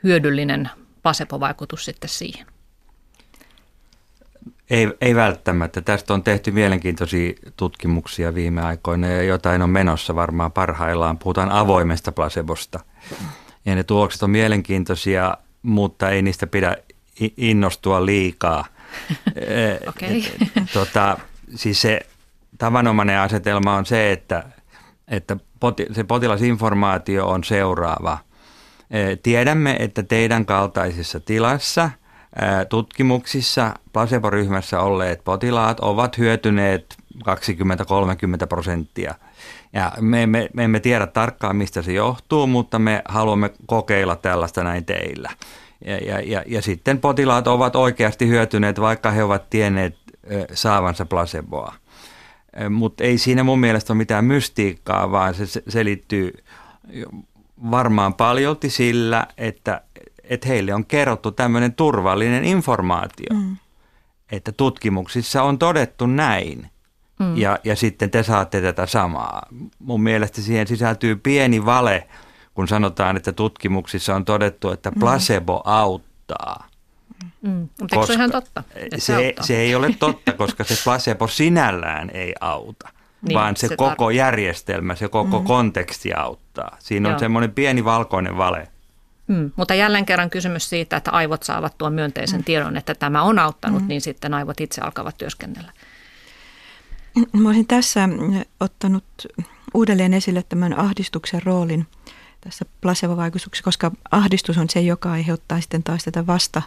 [0.03, 0.71] hyödyllinen
[1.03, 2.47] pasepovaikutus sitten siihen?
[4.71, 5.81] Ei, ei välttämättä.
[5.81, 11.19] Tästä on tehty mielenkiintoisia tutkimuksia viime aikoina ja jotain on menossa varmaan parhaillaan.
[11.19, 12.81] Puhutaan avoimesta placebosta.
[13.71, 16.77] Ja ne tulokset on mielenkiintoisia, mutta ei niistä pidä
[17.37, 18.65] innostua liikaa.
[19.89, 20.23] okay.
[20.73, 21.19] tota,
[21.55, 22.01] siis se
[22.59, 24.45] tavanomainen asetelma on se, että,
[25.09, 28.19] että poti, se potilasinformaatio on seuraava.
[29.23, 31.91] Tiedämme, että teidän kaltaisessa tilassa
[32.69, 39.15] tutkimuksissa placebo-ryhmässä olleet potilaat ovat hyötyneet 20-30 prosenttia.
[39.73, 44.65] Ja me, me, me emme tiedä tarkkaan, mistä se johtuu, mutta me haluamme kokeilla tällaista
[44.65, 45.31] näin teillä.
[45.85, 49.97] Ja, ja, ja, ja sitten potilaat ovat oikeasti hyötyneet, vaikka he ovat tienneet
[50.55, 51.75] saavansa placeboa.
[52.71, 56.33] Mutta ei siinä mun mielestä ole mitään mystiikkaa, vaan se selittyy
[57.71, 59.83] varmaan paljolti sillä, että,
[60.25, 63.57] että heille on kerrottu tämmöinen turvallinen informaatio, mm.
[64.33, 66.71] että tutkimuksissa on todettu näin.
[67.21, 67.37] Mm.
[67.37, 69.47] Ja, ja sitten te saatte tätä samaa.
[69.79, 72.09] Mun mielestä siihen sisältyy pieni vale,
[72.55, 75.01] kun sanotaan, että tutkimuksissa on todettu, että mm.
[75.01, 75.73] placebo mm.
[75.73, 76.69] auttaa.
[77.43, 77.69] Mm.
[77.81, 78.63] Mutta koska se ihan totta?
[78.99, 82.89] Se, se ei ole totta, koska se placebo sinällään ei auta,
[83.23, 85.47] niin, vaan se, se koko tar- järjestelmä, se koko mm.
[85.47, 86.77] konteksti auttaa.
[86.79, 87.19] Siinä on Joo.
[87.19, 88.69] semmoinen pieni valkoinen vale.
[89.27, 92.45] Mm, mutta jälleen kerran kysymys siitä, että aivot saavat tuon myönteisen mm.
[92.45, 93.89] tiedon, että tämä on auttanut, mm.
[93.89, 95.73] niin sitten aivot itse alkavat työskennellä.
[97.33, 98.09] Mä olisin tässä
[98.61, 99.05] ottanut
[99.75, 101.87] uudelleen esille tämän ahdistuksen roolin
[102.41, 106.63] tässä placebo-vaikutuksessa, koska ahdistus on se, joka aiheuttaa sitten taas tätä vasta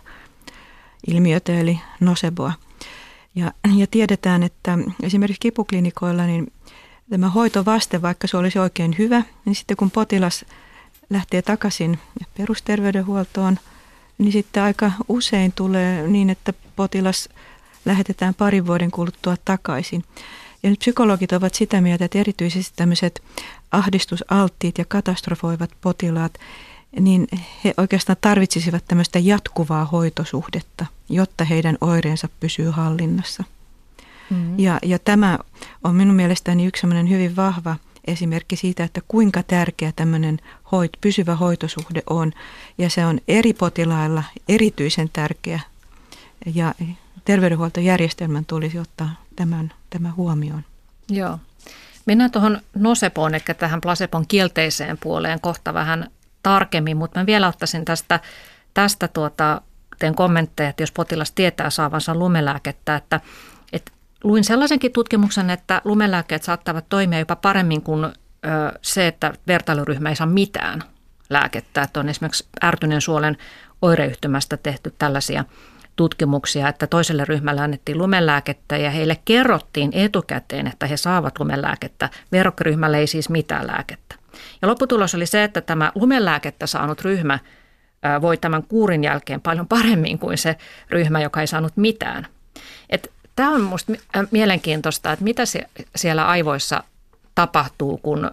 [1.07, 2.53] ilmiötä eli noseboa.
[3.35, 6.53] Ja, ja tiedetään, että esimerkiksi kipuklinikoilla niin
[7.09, 10.45] tämä hoitovaste, vaikka se olisi oikein hyvä, niin sitten kun potilas
[11.09, 11.99] lähtee takaisin
[12.37, 13.59] perusterveydenhuoltoon,
[14.17, 17.29] niin sitten aika usein tulee niin, että potilas
[17.85, 20.03] lähetetään parin vuoden kuluttua takaisin.
[20.63, 23.23] Ja nyt psykologit ovat sitä mieltä, että erityisesti tämmöiset
[23.71, 26.33] ahdistusalttiit ja katastrofoivat potilaat,
[26.99, 27.27] niin
[27.63, 33.43] he oikeastaan tarvitsisivat tämmöistä jatkuvaa hoitosuhdetta, jotta heidän oireensa pysyy hallinnassa.
[34.29, 34.59] Mm-hmm.
[34.59, 35.39] Ja, ja tämä
[35.83, 37.75] on minun mielestäni yksi hyvin vahva
[38.07, 40.39] esimerkki siitä, että kuinka tärkeä tämmöinen
[40.71, 42.31] hoit, pysyvä hoitosuhde on.
[42.77, 45.59] Ja se on eri potilailla erityisen tärkeä.
[46.55, 46.75] Ja
[47.25, 50.63] terveydenhuoltojärjestelmän tulisi ottaa tämän, tämän huomioon.
[51.09, 51.39] Joo.
[52.05, 56.07] Mennään tuohon nosepoon, eli tähän placebon kielteiseen puoleen kohta vähän
[56.43, 58.19] tarkemmin, mutta mä vielä ottaisin tästä,
[58.73, 59.61] tästä tuota,
[59.99, 63.19] teen kommentteja, että jos potilas tietää saavansa lumelääkettä, että,
[63.73, 63.91] että
[64.23, 68.11] luin sellaisenkin tutkimuksen, että lumelääkkeet saattavat toimia jopa paremmin kuin ö,
[68.81, 70.83] se, että vertailuryhmä ei saa mitään
[71.29, 71.81] lääkettä.
[71.81, 73.37] Että on esimerkiksi ärtyneen suolen
[73.81, 75.45] oireyhtymästä tehty tällaisia
[75.95, 82.09] tutkimuksia, että toiselle ryhmälle annettiin lumelääkettä ja heille kerrottiin etukäteen, että he saavat lumelääkettä.
[82.31, 84.15] Verrokkiryhmälle ei siis mitään lääkettä.
[84.61, 87.39] Ja lopputulos oli se, että tämä lumelääkettä saanut ryhmä
[88.21, 90.55] voi tämän kuurin jälkeen paljon paremmin kuin se
[90.89, 92.27] ryhmä, joka ei saanut mitään.
[93.35, 93.93] Tämä on minusta
[94.31, 95.43] mielenkiintoista, että mitä
[95.95, 96.83] siellä aivoissa
[97.35, 98.31] tapahtuu, kun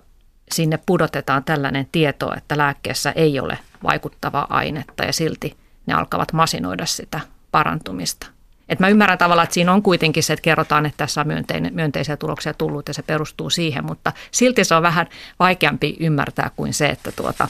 [0.53, 6.87] sinne pudotetaan tällainen tieto, että lääkkeessä ei ole vaikuttavaa ainetta ja silti ne alkavat masinoida
[6.87, 7.21] sitä
[7.51, 8.27] parantumista.
[8.71, 11.75] Et mä ymmärrän tavallaan, että siinä on kuitenkin se, että kerrotaan, että tässä on myönteinen,
[11.75, 15.07] myönteisiä tuloksia tullut ja se perustuu siihen, mutta silti se on vähän
[15.39, 17.49] vaikeampi ymmärtää kuin se, että, tuota,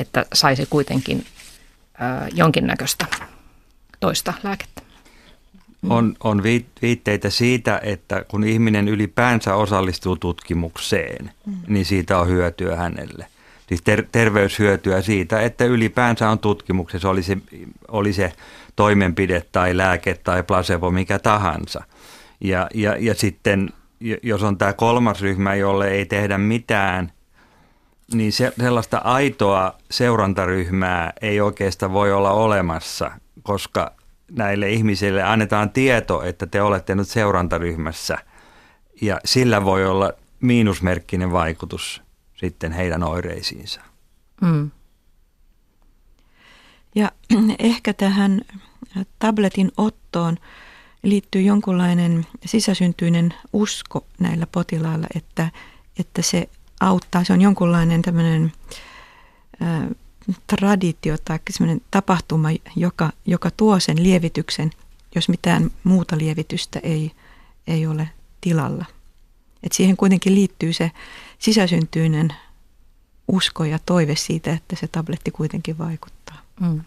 [0.00, 1.26] että saisi kuitenkin
[1.98, 3.06] ää, jonkinnäköistä
[4.00, 4.82] toista lääkettä.
[5.88, 6.42] On, on
[6.82, 11.54] viitteitä siitä, että kun ihminen ylipäänsä osallistuu tutkimukseen, mm.
[11.66, 13.26] niin siitä on hyötyä hänelle–
[13.68, 17.38] siis ter- terveyshyötyä siitä, että ylipäänsä on tutkimuksessa, oli se,
[17.88, 18.32] oli se
[18.76, 21.84] toimenpide tai lääke tai placebo, mikä tahansa.
[22.40, 23.70] Ja, ja, ja sitten
[24.22, 27.12] jos on tämä kolmas ryhmä, jolle ei tehdä mitään,
[28.14, 33.10] niin se, sellaista aitoa seurantaryhmää ei oikeastaan voi olla olemassa,
[33.42, 33.92] koska
[34.30, 38.18] näille ihmisille annetaan tieto, että te olette nyt seurantaryhmässä
[39.00, 42.02] ja sillä voi olla miinusmerkkinen vaikutus
[42.40, 43.80] sitten heidän oireisiinsa.
[44.40, 44.70] Mm.
[46.94, 47.12] Ja
[47.58, 48.40] ehkä tähän
[49.18, 50.36] tabletin ottoon
[51.02, 55.50] liittyy jonkunlainen sisäsyntyinen usko näillä potilailla, että,
[55.98, 56.48] että se
[56.80, 57.24] auttaa.
[57.24, 58.52] Se on jonkunlainen tämmöinen
[59.62, 59.90] ä,
[60.46, 64.70] traditio tai semmoinen tapahtuma, joka, joka tuo sen lievityksen,
[65.14, 67.12] jos mitään muuta lievitystä ei,
[67.66, 68.08] ei ole
[68.40, 68.84] tilalla.
[69.62, 70.90] Et siihen kuitenkin liittyy se
[71.38, 72.32] sisäsyntyinen
[73.28, 76.38] usko ja toive siitä, että se tabletti kuitenkin vaikuttaa.
[76.60, 76.80] Mm.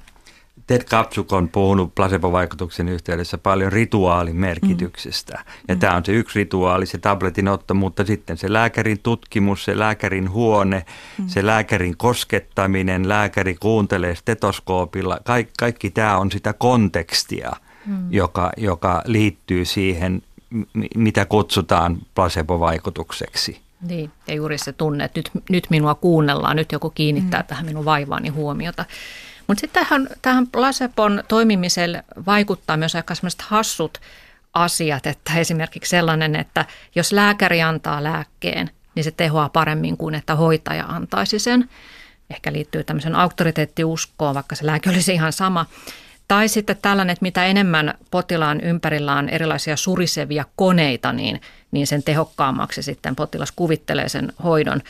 [0.67, 5.33] Ted Kapsuk on puhunut placebo-vaikutuksen yhteydessä paljon rituaalin merkityksestä.
[5.33, 5.53] Mm.
[5.67, 5.79] Ja mm.
[5.79, 10.31] tämä on se yksi rituaali, se tabletin otto, mutta sitten se lääkärin tutkimus, se lääkärin
[10.31, 10.85] huone,
[11.17, 11.27] mm.
[11.27, 15.19] se lääkärin koskettaminen, lääkäri kuuntelee stetoskoopilla.
[15.23, 17.51] Kaikki, kaikki tämä on sitä kontekstia,
[17.85, 18.11] mm.
[18.11, 20.21] joka, joka liittyy siihen,
[20.95, 23.61] mitä kutsutaan placebo-vaikutukseksi.
[23.81, 27.47] Niin, ja juuri se tunne, että nyt, nyt minua kuunnellaan, nyt joku kiinnittää mm.
[27.47, 28.85] tähän minun vaivaani huomiota.
[29.47, 33.97] Mutta sitten tähän, tähän placebon toimimiselle vaikuttaa myös aika sellaiset hassut
[34.53, 36.65] asiat, että esimerkiksi sellainen, että
[36.95, 41.69] jos lääkäri antaa lääkkeen, niin se tehoaa paremmin kuin että hoitaja antaisi sen.
[42.29, 45.65] Ehkä liittyy tämmöisen auktoriteettiuskoon, vaikka se lääke olisi ihan sama.
[46.31, 51.41] Tai sitten tällainen, että mitä enemmän potilaan ympärillä on erilaisia surisevia koneita, niin,
[51.71, 54.81] niin sen tehokkaammaksi sitten potilas kuvittelee sen hoidon.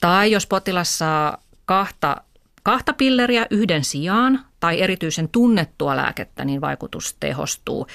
[0.00, 2.16] Tai jos potilas saa kahta
[2.62, 7.86] kahta pilleriä yhden sijaan tai erityisen tunnettua lääkettä, niin vaikutus tehostuu.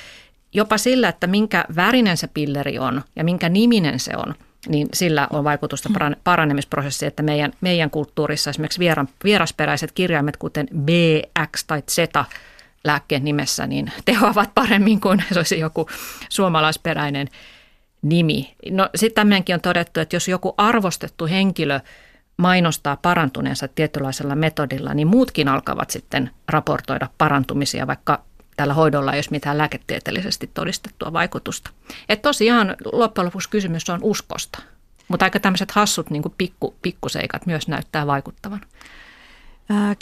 [0.54, 4.36] Jopa sillä, että minkä värinen se pilleri on ja minkä niminen se on,
[4.68, 5.90] niin sillä on vaikutusta
[6.24, 10.90] paranemisprosessiin, että meidän, meidän kulttuurissa esimerkiksi vieran, vierasperäiset kirjaimet, kuten B,
[11.56, 11.98] X tai Z
[12.84, 15.90] lääkkeen nimessä, niin tehoavat paremmin kuin se olisi joku
[16.30, 17.28] suomalaisperäinen
[18.02, 18.56] nimi.
[18.72, 21.80] No sitten tämmöinenkin on todettu, että jos joku arvostettu henkilö–
[22.42, 28.24] mainostaa parantuneensa tietynlaisella metodilla, niin muutkin alkavat sitten raportoida parantumisia, vaikka
[28.58, 31.70] tällä hoidolla ei olisi mitään lääketieteellisesti todistettua vaikutusta.
[32.10, 34.60] Et tosiaan loppujen lopuksi kysymys on uskosta,
[35.08, 38.62] mutta aika tämmöiset hassut niin kuin pikku, pikkuseikat myös näyttää vaikuttavan.
[39.72, 39.98] Äh,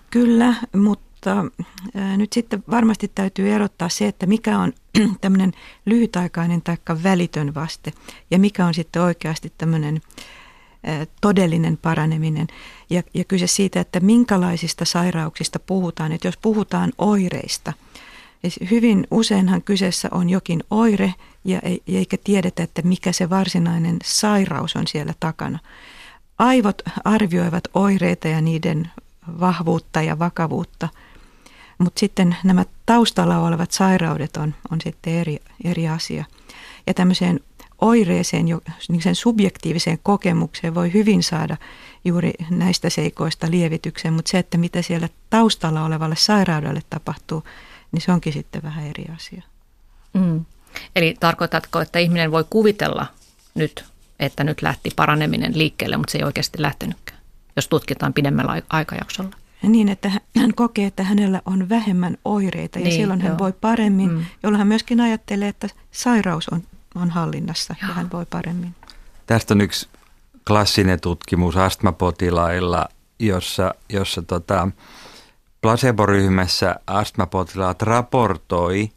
[0.10, 4.72] kyllä, mutta äh, nyt sitten varmasti täytyy erottaa se, että mikä on
[5.20, 5.52] tämmöinen
[5.86, 7.92] lyhytaikainen tai välitön vaste
[8.30, 10.00] ja mikä on sitten oikeasti tämmöinen
[11.20, 12.46] todellinen paraneminen.
[12.90, 16.12] Ja, ja kyse siitä, että minkälaisista sairauksista puhutaan.
[16.12, 17.72] Että jos puhutaan oireista,
[18.70, 24.86] hyvin useinhan kyseessä on jokin oire ja eikä tiedetä, että mikä se varsinainen sairaus on
[24.86, 25.58] siellä takana.
[26.38, 28.90] Aivot arvioivat oireita ja niiden
[29.40, 30.88] vahvuutta ja vakavuutta,
[31.82, 36.24] mutta sitten nämä taustalla olevat sairaudet on, on sitten eri, eri asia.
[36.86, 37.40] Ja tämmöiseen
[37.80, 38.44] oireeseen,
[38.88, 41.56] niin sen subjektiiviseen kokemukseen voi hyvin saada
[42.04, 47.44] juuri näistä seikoista lievityksen, mutta se, että mitä siellä taustalla olevalle sairaudelle tapahtuu,
[47.92, 49.42] niin se onkin sitten vähän eri asia.
[50.12, 50.44] Mm.
[50.96, 53.06] Eli tarkoitatko, että ihminen voi kuvitella
[53.54, 53.84] nyt,
[54.20, 57.20] että nyt lähti paraneminen liikkeelle, mutta se ei oikeasti lähtenytkään,
[57.56, 59.36] jos tutkitaan pidemmällä aikajaksolla?
[59.62, 63.28] Niin, että hän kokee, että hänellä on vähemmän oireita ja niin, silloin joo.
[63.28, 64.24] hän voi paremmin, mm.
[64.42, 66.62] jolloin hän myöskin ajattelee, että sairaus on
[66.94, 67.88] on hallinnassa Joo.
[67.88, 68.74] ja hän voi paremmin.
[69.26, 69.88] Tästä on yksi
[70.46, 74.68] klassinen tutkimus astmapotilailla, jossa, jossa tota,
[75.60, 78.90] placebo-ryhmässä astmapotilaat raportoi,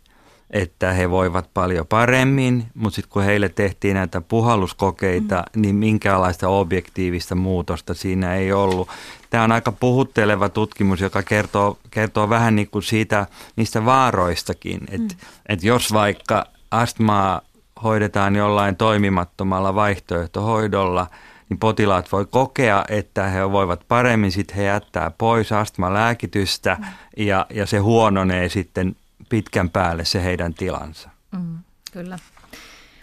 [0.50, 5.62] että he voivat paljon paremmin, mutta sitten kun heille tehtiin näitä puhalluskokeita, mm.
[5.62, 8.90] niin minkäänlaista objektiivista muutosta siinä ei ollut.
[9.36, 15.14] Tämä on aika puhutteleva tutkimus, joka kertoo, kertoo vähän niin kuin siitä, niistä vaaroistakin, että
[15.14, 15.20] mm.
[15.50, 17.42] et jos vaikka astmaa
[17.84, 21.08] hoidetaan jollain toimimattomalla vaihtoehtohoidolla,
[21.50, 26.78] niin potilaat voi kokea, että he voivat paremmin, sitten he jättää pois astmalääkitystä
[27.18, 28.96] ja, ja se huononee sitten
[29.30, 31.10] pitkän päälle se heidän tilansa.
[31.32, 31.58] Mm,
[31.92, 32.20] kyllä.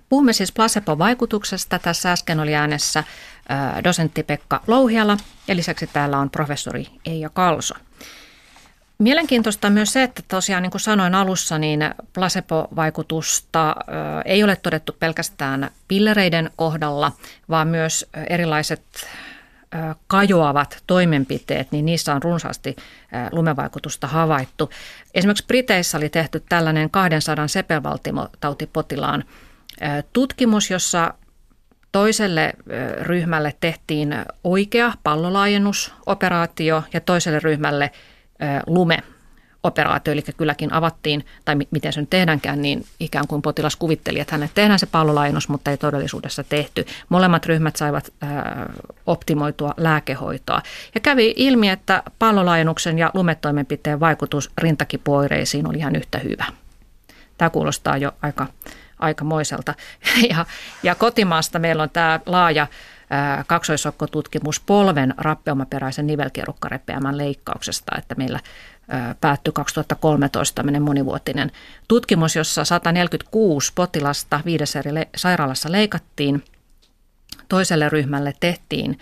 [0.09, 1.79] Puhumme siis placebo-vaikutuksesta.
[1.79, 3.05] Tässä äsken oli äänessä
[3.85, 5.17] dosentti Pekka Louhiala
[5.49, 7.75] ja lisäksi täällä on professori Eija Kalso.
[8.99, 11.81] Mielenkiintoista on myös se, että tosiaan niin kuin sanoin alussa, niin
[12.13, 13.77] placebo-vaikutusta
[14.25, 17.13] ei ole todettu pelkästään pillereiden kohdalla,
[17.51, 18.83] vaan myös erilaiset
[20.07, 22.77] kajoavat toimenpiteet, niin niissä on runsaasti
[23.33, 24.71] lumevaikutusta havaittu.
[25.15, 29.25] Esimerkiksi Briteissä oli tehty tällainen 200 sepelvaltimotautipotilaan
[30.13, 31.15] tutkimus, jossa
[31.93, 32.53] toiselle
[33.01, 37.91] ryhmälle tehtiin oikea pallolaajennusoperaatio ja toiselle ryhmälle–
[38.67, 38.99] lume
[39.63, 44.35] operaatio, eli kylläkin avattiin, tai miten se nyt tehdäänkään, niin ikään kuin potilas kuvitteli, että
[44.35, 46.87] hänelle tehdään se pallolaajennus, mutta ei todellisuudessa tehty.
[47.09, 48.13] Molemmat ryhmät saivat
[49.07, 50.63] optimoitua lääkehoitoa.
[50.95, 56.45] Ja kävi ilmi, että pallolaajennuksen ja lumetoimenpiteen vaikutus rintakipuoireisiin oli ihan yhtä hyvä.
[57.39, 58.47] Tämä kuulostaa jo aika,
[59.03, 59.75] aikamoiselta.
[60.31, 60.47] Ja,
[60.83, 62.67] ja kotimaasta meillä on tämä laaja
[63.47, 68.41] kaksoisokkotutkimus polven rappeumaperäisen nivelkierukkarepeämän leikkauksesta, että meillä
[69.21, 71.51] päättyi 2013 tämmöinen monivuotinen
[71.89, 76.45] tutkimus, jossa 146 potilasta viidessä eri sairaalassa leikattiin.
[77.49, 78.99] Toiselle ryhmälle tehtiin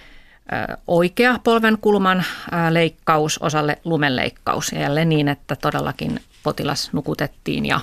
[0.86, 2.24] oikea polvenkulman
[2.70, 4.72] leikkaus, osalle lumenleikkaus.
[4.72, 7.80] Ja jälleen niin, että todellakin potilas nukutettiin ja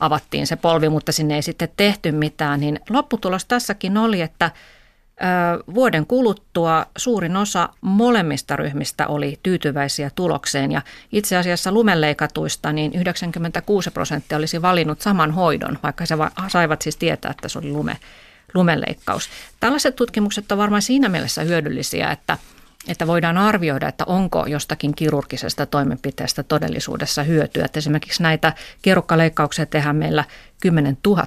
[0.00, 2.60] avattiin se polvi, mutta sinne ei sitten tehty mitään.
[2.60, 4.50] Niin lopputulos tässäkin oli, että
[5.74, 10.82] vuoden kuluttua suurin osa molemmista ryhmistä oli tyytyväisiä tulokseen ja
[11.12, 16.04] itse asiassa lumenleikatuista niin 96 prosenttia olisi valinnut saman hoidon, vaikka
[16.42, 17.96] he saivat siis tietää, että se oli lume,
[18.54, 19.30] lumenleikkaus.
[19.60, 22.38] Tällaiset tutkimukset ovat varmaan siinä mielessä hyödyllisiä, että,
[22.88, 27.64] että voidaan arvioida, että onko jostakin kirurgisesta toimenpiteestä todellisuudessa hyötyä.
[27.64, 30.24] Että esimerkiksi näitä kierukkaleikkauksia tehdään meillä
[30.60, 31.26] 10 000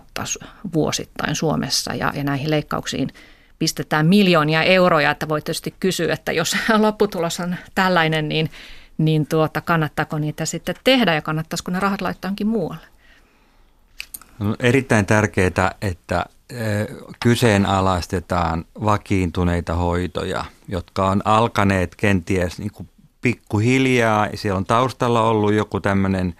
[0.73, 3.09] vuosittain Suomessa ja, ja näihin leikkauksiin–
[3.59, 8.49] pistetään miljoonia euroja, että voi tietysti kysyä, että jos lopputulos on tällainen, niin,
[8.97, 12.87] niin tuota, kannattaako niitä sitten tehdä ja kannattaisiko ne rahat laittaa muualle?
[14.39, 16.25] On erittäin tärkeää, että
[17.19, 22.89] kyseenalaistetaan vakiintuneita hoitoja, jotka on alkaneet kenties niin kuin
[23.21, 24.27] pikkuhiljaa.
[24.35, 26.35] Siellä on taustalla ollut joku tämmöinen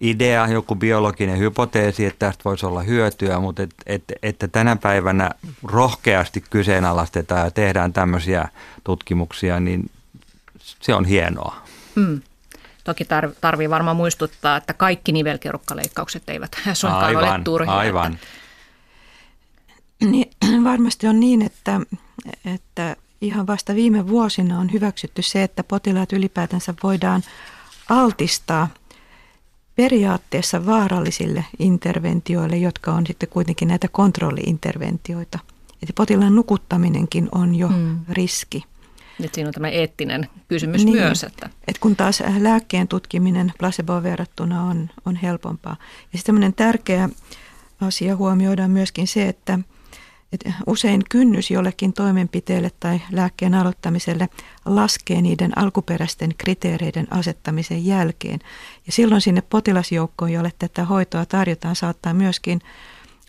[0.00, 5.30] idea, joku biologinen hypoteesi, että tästä voisi olla hyötyä, mutta et, et, että tänä päivänä
[5.62, 8.48] rohkeasti kyseenalaistetaan ja tehdään tämmöisiä
[8.84, 9.90] tutkimuksia, niin
[10.58, 11.56] se on hienoa.
[11.96, 12.20] Hmm.
[12.84, 13.06] Toki
[13.40, 17.72] tarvii varmaan muistuttaa, että kaikki nivelkerukkaleikkaukset eivät suinkaan aivan, ole turhia.
[17.72, 18.12] Aivan.
[18.12, 18.26] Että...
[20.10, 20.30] Niin,
[20.70, 21.80] varmasti on niin, että,
[22.54, 27.22] että ihan vasta viime vuosina on hyväksytty se, että potilaat ylipäätänsä voidaan
[27.88, 28.68] altistaa–
[29.76, 35.38] periaatteessa vaarallisille interventioille, jotka on sitten kuitenkin näitä kontrolliinterventioita.
[35.82, 38.00] Eli potilaan nukuttaminenkin on jo hmm.
[38.08, 38.64] riski.
[39.18, 41.24] Nyt siinä on tämä eettinen kysymys niin, myös.
[41.24, 41.50] Että.
[41.68, 45.76] Et kun taas lääkkeen tutkiminen placeboon verrattuna on, on helpompaa.
[46.12, 47.08] Ja sitten tärkeä
[47.80, 49.58] asia huomioidaan myöskin se, että–
[50.34, 54.28] että usein kynnys jollekin toimenpiteelle tai lääkkeen aloittamiselle
[54.64, 58.40] laskee niiden alkuperäisten kriteereiden asettamisen jälkeen.
[58.86, 62.60] Ja silloin sinne potilasjoukkoon, jolle tätä hoitoa tarjotaan, saattaa myöskin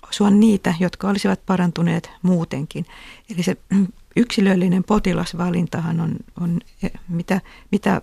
[0.10, 2.86] osua niitä, jotka olisivat parantuneet muutenkin.
[3.30, 3.58] Eli se
[4.16, 6.62] yksilöllinen potilasvalintahan on, on
[7.08, 7.42] mitä,
[7.72, 8.02] mitä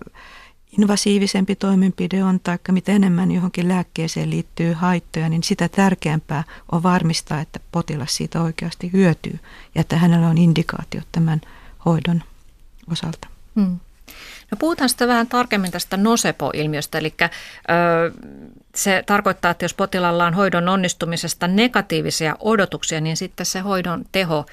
[0.77, 7.41] invasiivisempi toimenpide on tai mitä enemmän johonkin lääkkeeseen liittyy haittoja, niin sitä tärkeämpää on varmistaa,
[7.41, 9.39] että potilas siitä oikeasti hyötyy
[9.75, 11.41] ja että hänellä on indikaatio tämän
[11.85, 12.23] hoidon
[12.91, 13.27] osalta.
[13.55, 13.79] Hmm.
[14.51, 17.23] No puhutaan sitten vähän tarkemmin tästä nosepo-ilmiöstä, eli ö,
[18.75, 24.45] se tarkoittaa, että jos potilaalla on hoidon onnistumisesta negatiivisia odotuksia, niin sitten se hoidon teho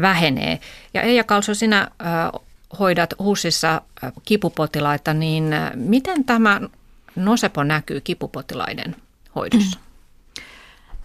[0.00, 0.60] vähenee.
[0.94, 2.38] Ja Eija Kalso, sinä ö,
[2.78, 6.60] hoidat HUSissa äh, kipupotilaita, niin äh, miten tämä
[7.16, 8.96] nosepo näkyy kipupotilaiden
[9.34, 9.78] hoidossa?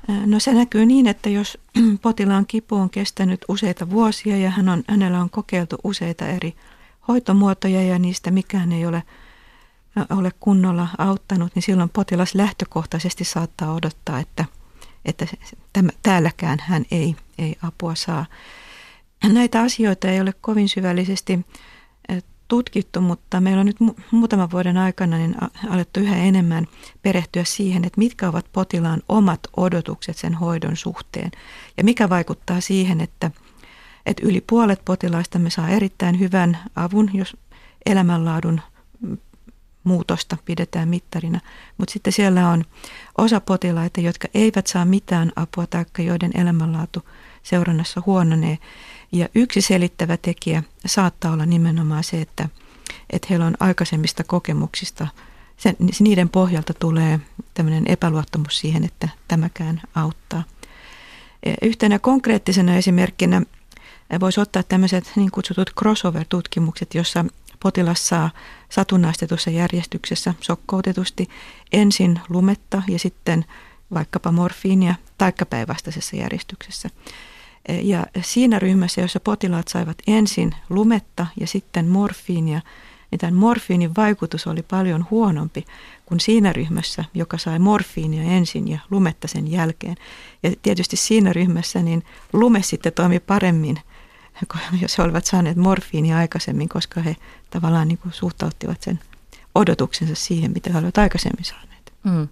[0.09, 1.57] Äh, no se näkyy niin, että jos
[2.01, 6.55] potilaan kipu on kestänyt useita vuosia ja hän on, hänellä on kokeiltu useita eri
[7.07, 9.03] hoitomuotoja ja niistä mikään ei ole,
[10.09, 14.45] ole kunnolla auttanut, niin silloin potilas lähtökohtaisesti saattaa odottaa, että,
[15.05, 15.25] että
[15.73, 18.25] tämä, täälläkään hän ei, ei apua saa.
[19.23, 21.39] Näitä asioita ei ole kovin syvällisesti
[22.09, 23.77] eh, tutkittu, mutta meillä on nyt
[24.11, 25.35] muutaman vuoden aikana niin
[25.69, 26.67] alettu yhä enemmän
[27.01, 31.31] perehtyä siihen, että mitkä ovat potilaan omat odotukset sen hoidon suhteen
[31.77, 33.31] ja mikä vaikuttaa siihen, että,
[34.05, 37.37] että yli puolet potilaista me saa erittäin hyvän avun, jos
[37.85, 38.61] elämänlaadun
[39.83, 41.39] muutosta pidetään mittarina,
[41.77, 42.63] mutta sitten siellä on
[43.17, 47.05] osa potilaita, jotka eivät saa mitään apua tai joiden elämänlaatu
[47.43, 48.57] seurannassa huononee.
[49.11, 52.49] Ja yksi selittävä tekijä saattaa olla nimenomaan se, että,
[53.09, 55.07] että heillä on aikaisemmista kokemuksista,
[55.57, 57.19] sen, niiden pohjalta tulee
[57.53, 60.43] tämmöinen epäluottamus siihen, että tämäkään auttaa.
[61.43, 63.41] E, yhtenä konkreettisena esimerkkinä
[64.19, 67.25] voisi ottaa tämmöiset niin kutsutut crossover-tutkimukset, jossa
[67.59, 68.29] potilas saa
[68.69, 71.29] satunnaistetussa järjestyksessä sokkoutetusti
[71.71, 73.45] ensin lumetta ja sitten
[73.93, 76.89] vaikkapa morfiinia taikkapäinvastaisessa järjestyksessä.
[77.83, 82.61] Ja siinä ryhmässä, jossa potilaat saivat ensin lumetta ja sitten morfiinia,
[83.11, 85.65] niin tämän morfiinin vaikutus oli paljon huonompi
[86.05, 89.95] kuin siinä ryhmässä, joka sai morfiinia ensin ja lumetta sen jälkeen.
[90.43, 92.03] Ja tietysti siinä ryhmässä niin
[92.33, 93.79] lume sitten toimi paremmin,
[94.81, 97.15] jos he olivat saaneet morfiinia aikaisemmin, koska he
[97.49, 98.99] tavallaan niin kuin suhtauttivat sen
[99.55, 101.66] odotuksensa siihen, mitä he olivat aikaisemmin saaneet.
[102.07, 102.27] Mm.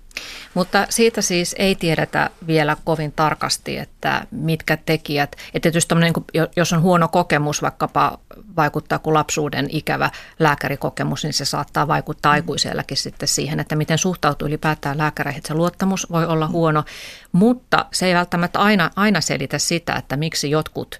[0.54, 6.74] Mutta siitä siis ei tiedetä vielä kovin tarkasti, että mitkä tekijät, että tietysti niin jos
[6.74, 8.20] on huono kokemus, vaikkapa
[8.56, 10.10] vaikuttaa kuin lapsuuden ikävä
[10.40, 12.34] lääkärikokemus, niin se saattaa vaikuttaa mm.
[12.34, 15.42] aikuiselläkin sitten siihen, että miten suhtautuu ylipäätään lääkäreihin.
[15.46, 16.84] Se luottamus voi olla huono,
[17.32, 21.00] mutta se ei välttämättä aina, aina selitä sitä, että miksi jotkut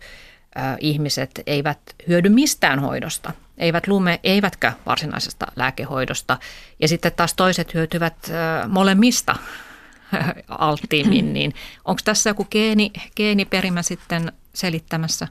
[0.80, 6.38] ihmiset eivät hyödy mistään hoidosta, eivät lume, eivätkä varsinaisesta lääkehoidosta.
[6.80, 8.32] Ja sitten taas toiset hyötyvät
[8.68, 9.36] molemmista
[10.48, 11.54] alttiimmin, niin
[11.86, 15.28] onko tässä joku geeni, geeniperimä sitten selittämässä?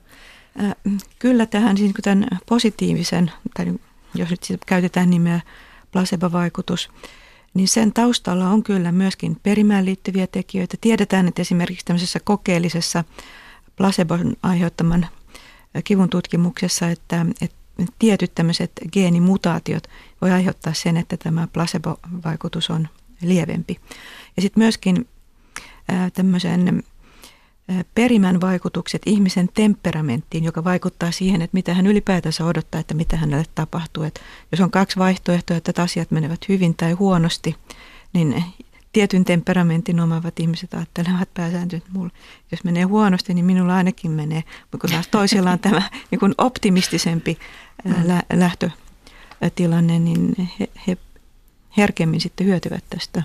[1.19, 3.67] Kyllä tähän siis tämän positiivisen, tai
[4.15, 5.41] jos nyt käytetään nimeä
[5.93, 6.91] placebo-vaikutus,
[7.55, 10.77] niin sen taustalla on kyllä myöskin perimään liittyviä tekijöitä.
[10.81, 13.05] Tiedetään, että esimerkiksi tämmöisessä kokeellisessa
[13.77, 15.07] placebon aiheuttaman
[15.85, 17.57] kivun tutkimuksessa, että, että
[17.99, 19.89] tietyt tämmöiset geenimutaatiot
[20.21, 22.89] voi aiheuttaa sen, että tämä placebo-vaikutus on
[23.23, 23.81] lievempi.
[24.37, 25.09] Ja sitten myöskin
[26.13, 26.83] tämmöisen
[27.95, 33.45] perimän vaikutukset ihmisen temperamenttiin, joka vaikuttaa siihen, että mitä hän ylipäätänsä odottaa, että mitä hänelle
[33.55, 34.03] tapahtuu.
[34.03, 34.21] Että
[34.53, 37.57] jos on kaksi vaihtoehtoa, että asiat menevät hyvin tai huonosti,
[38.13, 38.45] niin
[38.95, 42.11] tietyn temperamentin omaavat ihmiset ajattelevat pääsääntöisesti, että mulla,
[42.51, 44.45] jos menee huonosti, niin minulla ainakin menee.
[44.73, 47.39] Mutta kun taas toisilla on tämä niin kuin optimistisempi
[48.05, 50.97] lä- lähtötilanne, niin he, he
[51.77, 53.23] herkemmin sitten hyötyvät tästä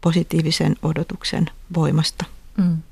[0.00, 2.24] positiivisen odotuksen voimasta.
[2.56, 2.82] Mm.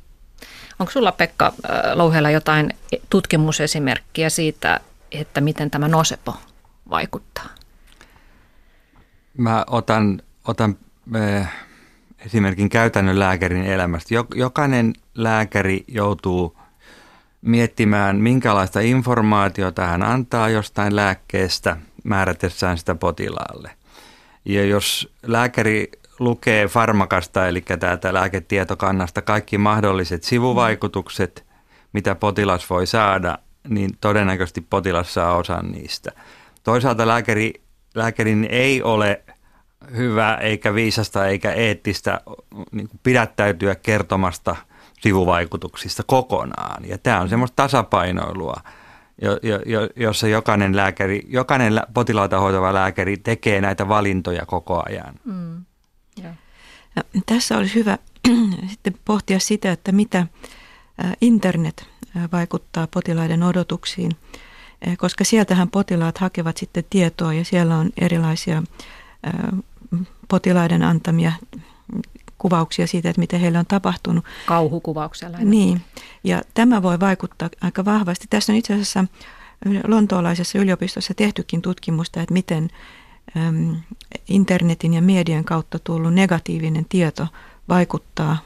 [0.79, 1.53] Onko sulla Pekka
[1.95, 2.71] Louhella jotain
[3.11, 6.37] tutkimusesimerkkiä siitä, että miten tämä nosepo
[6.91, 7.49] vaikuttaa?
[9.37, 10.77] Mä otan, otan
[12.27, 14.15] esimerkin käytännön lääkärin elämästä.
[14.35, 16.57] Jokainen lääkäri joutuu
[17.43, 23.71] miettimään, minkälaista informaatiota hän antaa jostain lääkkeestä määrätessään sitä potilaalle.
[24.45, 25.89] Ja jos lääkäri
[26.19, 31.47] lukee farmakasta, eli täältä lääketietokannasta, kaikki mahdolliset sivuvaikutukset,
[31.93, 33.39] mitä potilas voi saada,
[33.69, 36.13] niin todennäköisesti potilas saa osan niistä.
[36.63, 37.53] Toisaalta lääkäri,
[37.95, 39.23] lääkärin ei ole
[39.97, 42.21] hyvä eikä viisasta eikä eettistä
[42.73, 44.57] niin pidättäytyä kertomasta
[45.01, 46.89] sivuvaikutuksista kokonaan.
[46.89, 48.61] Ja tämä on semmoista tasapainoilua,
[49.23, 55.15] jo, jo, jossa jokainen, lääkäri, jokainen potilaita hoitava lääkäri tekee näitä valintoja koko ajan.
[55.25, 55.65] Mm.
[56.97, 57.99] Ja tässä olisi hyvä
[58.71, 60.27] sitten pohtia sitä, että mitä
[61.21, 61.89] internet
[62.33, 64.13] vaikuttaa potilaiden odotuksiin,
[64.99, 68.63] koska sieltähän potilaat hakevat sitten tietoa ja siellä on erilaisia
[70.29, 71.33] potilaiden antamia
[72.39, 74.25] kuvauksia siitä, että miten heille on tapahtunut.
[74.47, 75.33] Kauhukuvauksia.
[75.33, 75.51] Lähinnä.
[75.51, 75.83] Niin,
[76.25, 78.27] ja tämä voi vaikuttaa aika vahvasti.
[78.31, 79.05] Tässä on itse asiassa
[79.87, 82.71] lontoolaisessa yliopistossa tehtykin tutkimusta, että miten
[84.29, 87.27] internetin ja median kautta tullut negatiivinen tieto
[87.69, 88.39] vaikuttaa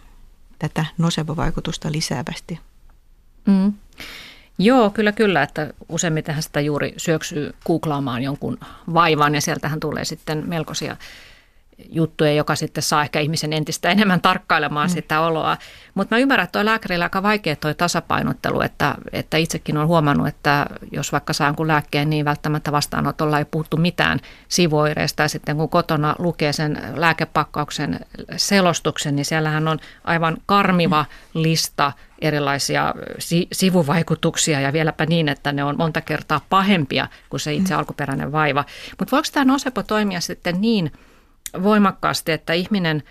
[0.58, 2.60] tätä nosebo-vaikutusta lisäävästi.
[3.46, 3.72] Mm.
[4.58, 8.58] Joo, kyllä kyllä, että useimmiten sitä juuri syöksyy googlaamaan jonkun
[8.94, 10.96] vaivan ja sieltähän tulee sitten melkoisia
[11.90, 14.92] juttuja, joka sitten saa ehkä ihmisen entistä enemmän tarkkailemaan mm.
[14.92, 15.56] sitä oloa.
[15.94, 20.28] Mutta mä ymmärrän, että tuo lääkärillä aika vaikea tuo tasapainottelu, että, että itsekin olen huomannut,
[20.28, 25.22] että jos vaikka saan kun lääkkeen, niin välttämättä vastaanotolla ei puhuttu mitään sivuoireista.
[25.22, 28.00] Ja sitten kun kotona lukee sen lääkepakkauksen
[28.36, 31.42] selostuksen, niin siellähän on aivan karmiva mm.
[31.42, 37.54] lista erilaisia si- sivuvaikutuksia ja vieläpä niin, että ne on monta kertaa pahempia kuin se
[37.54, 37.78] itse mm.
[37.78, 38.64] alkuperäinen vaiva.
[38.98, 40.92] Mutta voiko tämä nosepo toimia sitten niin–
[41.62, 43.02] voimakkaasti, että ihminen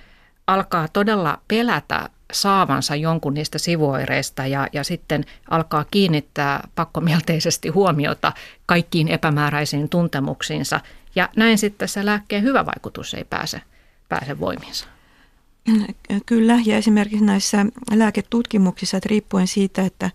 [0.48, 8.32] alkaa todella pelätä saavansa jonkun niistä sivuoireista ja, ja sitten alkaa kiinnittää pakkomielteisesti huomiota
[8.66, 10.80] kaikkiin epämääräisiin tuntemuksiinsa.
[11.16, 13.62] Ja näin sitten se lääkkeen hyvä vaikutus ei pääse,
[14.10, 14.88] pääse voimiinsa.
[16.26, 20.12] Kyllä, ja esimerkiksi näissä lääketutkimuksissa, että riippuen siitä, että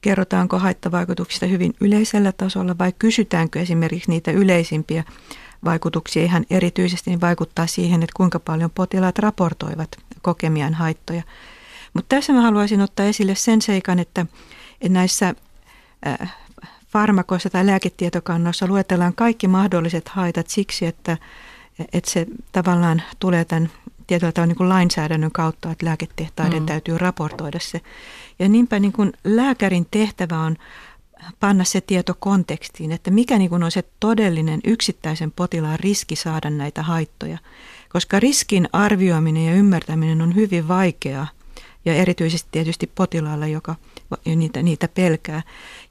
[0.00, 5.04] kerrotaanko haittavaikutuksista hyvin yleisellä tasolla vai kysytäänkö esimerkiksi niitä yleisimpiä
[5.64, 11.22] vaikutuksia ihan erityisesti niin vaikuttaa siihen, että kuinka paljon potilaat raportoivat kokemiaan haittoja.
[11.94, 14.26] Mutta tässä mä haluaisin ottaa esille sen seikan, että
[14.88, 15.34] näissä
[16.06, 16.34] äh,
[16.88, 21.16] farmakoissa tai lääketietokannoissa luetellaan kaikki mahdolliset haitat siksi, että,
[21.92, 23.70] että se tavallaan tulee tämän
[24.06, 26.66] tietyllä tavalla niin kuin lainsäädännön kautta, että lääketehtaiden mm.
[26.66, 27.80] täytyy raportoida se.
[28.38, 30.56] Ja niinpä niin kuin lääkärin tehtävä on
[31.40, 36.50] panna se tieto kontekstiin, että mikä niin kuin on se todellinen yksittäisen potilaan riski saada
[36.50, 37.38] näitä haittoja.
[37.88, 41.26] Koska riskin arvioiminen ja ymmärtäminen on hyvin vaikeaa
[41.84, 43.74] ja erityisesti tietysti potilaalla, joka
[44.36, 45.42] niitä, niitä pelkää.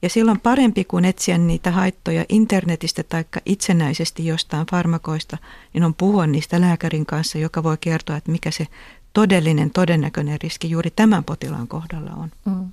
[0.02, 5.38] Ja silloin parempi kuin etsiä niitä haittoja internetistä tai itsenäisesti jostain farmakoista,
[5.74, 8.66] niin on puhua niistä lääkärin kanssa, joka voi kertoa, että mikä se
[9.12, 12.30] todellinen, todennäköinen riski juuri tämän potilaan kohdalla on.
[12.44, 12.68] Mm.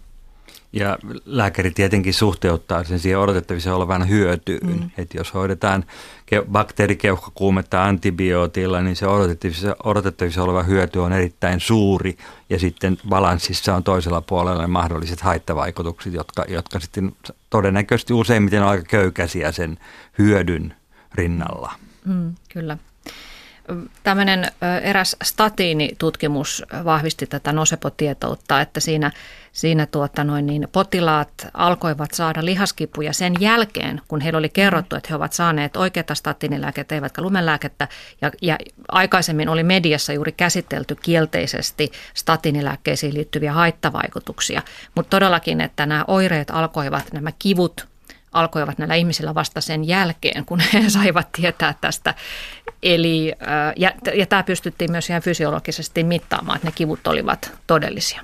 [0.75, 4.67] Ja lääkäri tietenkin suhteuttaa sen siihen odotettavissa olevan hyötyyn.
[4.67, 4.89] Mm.
[4.97, 5.85] Että jos hoidetaan
[6.51, 12.17] bakteerikeuhkokuumetta antibiootilla, niin se odotettavissa, odotettavissa oleva hyöty on erittäin suuri.
[12.49, 17.15] Ja sitten balanssissa on toisella puolella ne mahdolliset haittavaikutukset, jotka, jotka sitten
[17.49, 19.77] todennäköisesti useimmiten on aika köykäisiä sen
[20.17, 20.75] hyödyn
[21.13, 21.71] rinnalla.
[22.05, 22.77] Mm, kyllä.
[24.03, 24.51] Tämmöinen
[24.81, 29.11] eräs statiinitutkimus vahvisti tätä nosepotietoutta, että siinä,
[29.51, 35.07] siinä tuota noin, niin potilaat alkoivat saada lihaskipuja sen jälkeen, kun heillä oli kerrottu, että
[35.09, 37.87] he ovat saaneet oikeata statiinilääkettä eivätkä lumenlääkettä.
[38.21, 38.57] Ja, ja
[38.91, 44.61] aikaisemmin oli mediassa juuri käsitelty kielteisesti statiinilääkkeisiin liittyviä haittavaikutuksia.
[44.95, 47.94] Mutta todellakin, että nämä oireet alkoivat, nämä kivut
[48.35, 52.15] alkoivat näillä ihmisillä vasta sen jälkeen, kun he saivat tietää tästä.
[52.83, 53.33] Eli,
[53.75, 58.21] ja, ja tämä pystyttiin myös ihan fysiologisesti mittaamaan, että ne kivut olivat todellisia.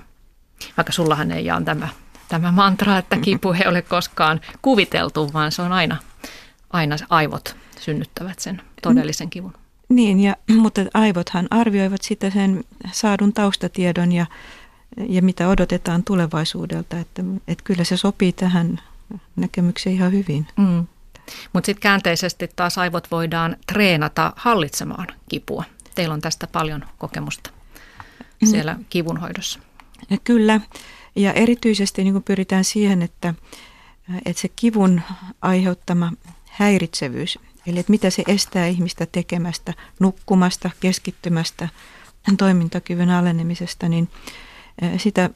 [0.78, 1.88] Vaikka sullahan ei ole tämä,
[2.30, 5.97] tämä mantra, että kipu ei ole koskaan kuviteltu, vaan se on aina,
[6.70, 9.53] aina aivot synnyttävät sen todellisen kivun.
[9.89, 14.26] Niin, ja, mutta aivothan arvioivat sitä sen saadun taustatiedon ja,
[15.09, 18.80] ja mitä odotetaan tulevaisuudelta, että, että kyllä se sopii tähän
[19.36, 20.47] näkemyksiä ihan hyvin.
[20.57, 20.88] Mm.
[21.53, 25.64] Mutta sitten käänteisesti taas aivot voidaan treenata hallitsemaan kipua.
[25.95, 27.49] Teillä on tästä paljon kokemusta
[28.45, 28.86] siellä mm.
[28.89, 29.59] kivunhoidossa.
[30.09, 30.62] Ja kyllä,
[31.16, 33.34] ja erityisesti niin pyritään siihen, että,
[34.26, 35.01] että se kivun
[35.41, 36.12] aiheuttama
[36.45, 41.70] häiritsevyys, eli että mitä se estää ihmistä tekemästä, nukkumasta, keskittymästä,
[42.38, 44.09] toimintakyvyn alenemisesta, niin
[44.97, 45.30] sitä,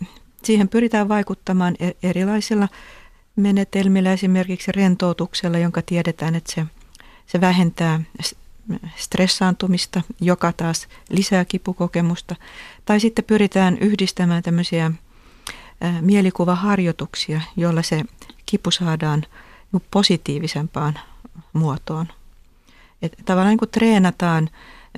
[0.44, 2.68] siihen pyritään vaikuttamaan e-, erilaisilla
[3.36, 6.66] menetelmillä, esimerkiksi rentoutuksella, jonka tiedetään, että se,
[7.28, 8.02] se vähentää
[8.96, 12.36] stressaantumista, joka taas lisää kipukokemusta.
[12.86, 14.92] Tai sitten pyritään yhdistämään tämmöisiä
[16.02, 18.04] mielikuvaharjoituksia, joilla se
[18.46, 19.24] kipu saadaan
[19.92, 21.00] positiivisempaan
[21.54, 22.08] muotoon.
[23.02, 24.50] Et tavallaan niin kuin treenataan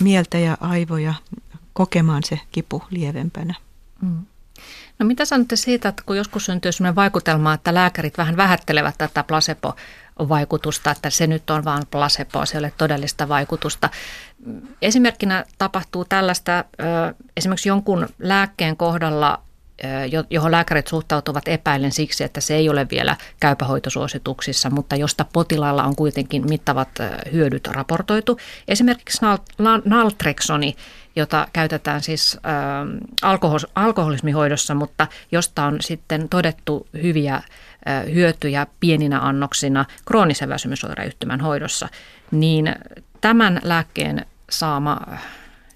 [0.03, 1.13] mieltä ja aivoja
[1.73, 3.53] kokemaan se kipu lievempänä.
[4.01, 4.25] Mm.
[4.99, 9.23] No mitä sanotte siitä, että kun joskus syntyy sellainen vaikutelma, että lääkärit vähän vähättelevät tätä
[9.23, 13.89] placebo-vaikutusta, että se nyt on vain placebo, se ei ole todellista vaikutusta.
[14.81, 16.63] Esimerkkinä tapahtuu tällaista,
[17.37, 19.46] esimerkiksi jonkun lääkkeen kohdalla
[20.29, 25.95] johon lääkärit suhtautuvat epäillen siksi, että se ei ole vielä käypähoitosuosituksissa, mutta josta potilaalla on
[25.95, 26.89] kuitenkin mittavat
[27.31, 28.39] hyödyt raportoitu.
[28.67, 29.25] Esimerkiksi
[29.85, 30.75] naltreksoni,
[31.15, 32.37] jota käytetään siis
[33.21, 37.41] alkohol- alkoholismihoidossa, mutta josta on sitten todettu hyviä
[38.13, 41.89] hyötyjä pieninä annoksina kroonisen väsymysoireyhtymän hoidossa,
[42.31, 42.75] niin
[43.21, 45.01] tämän lääkkeen saama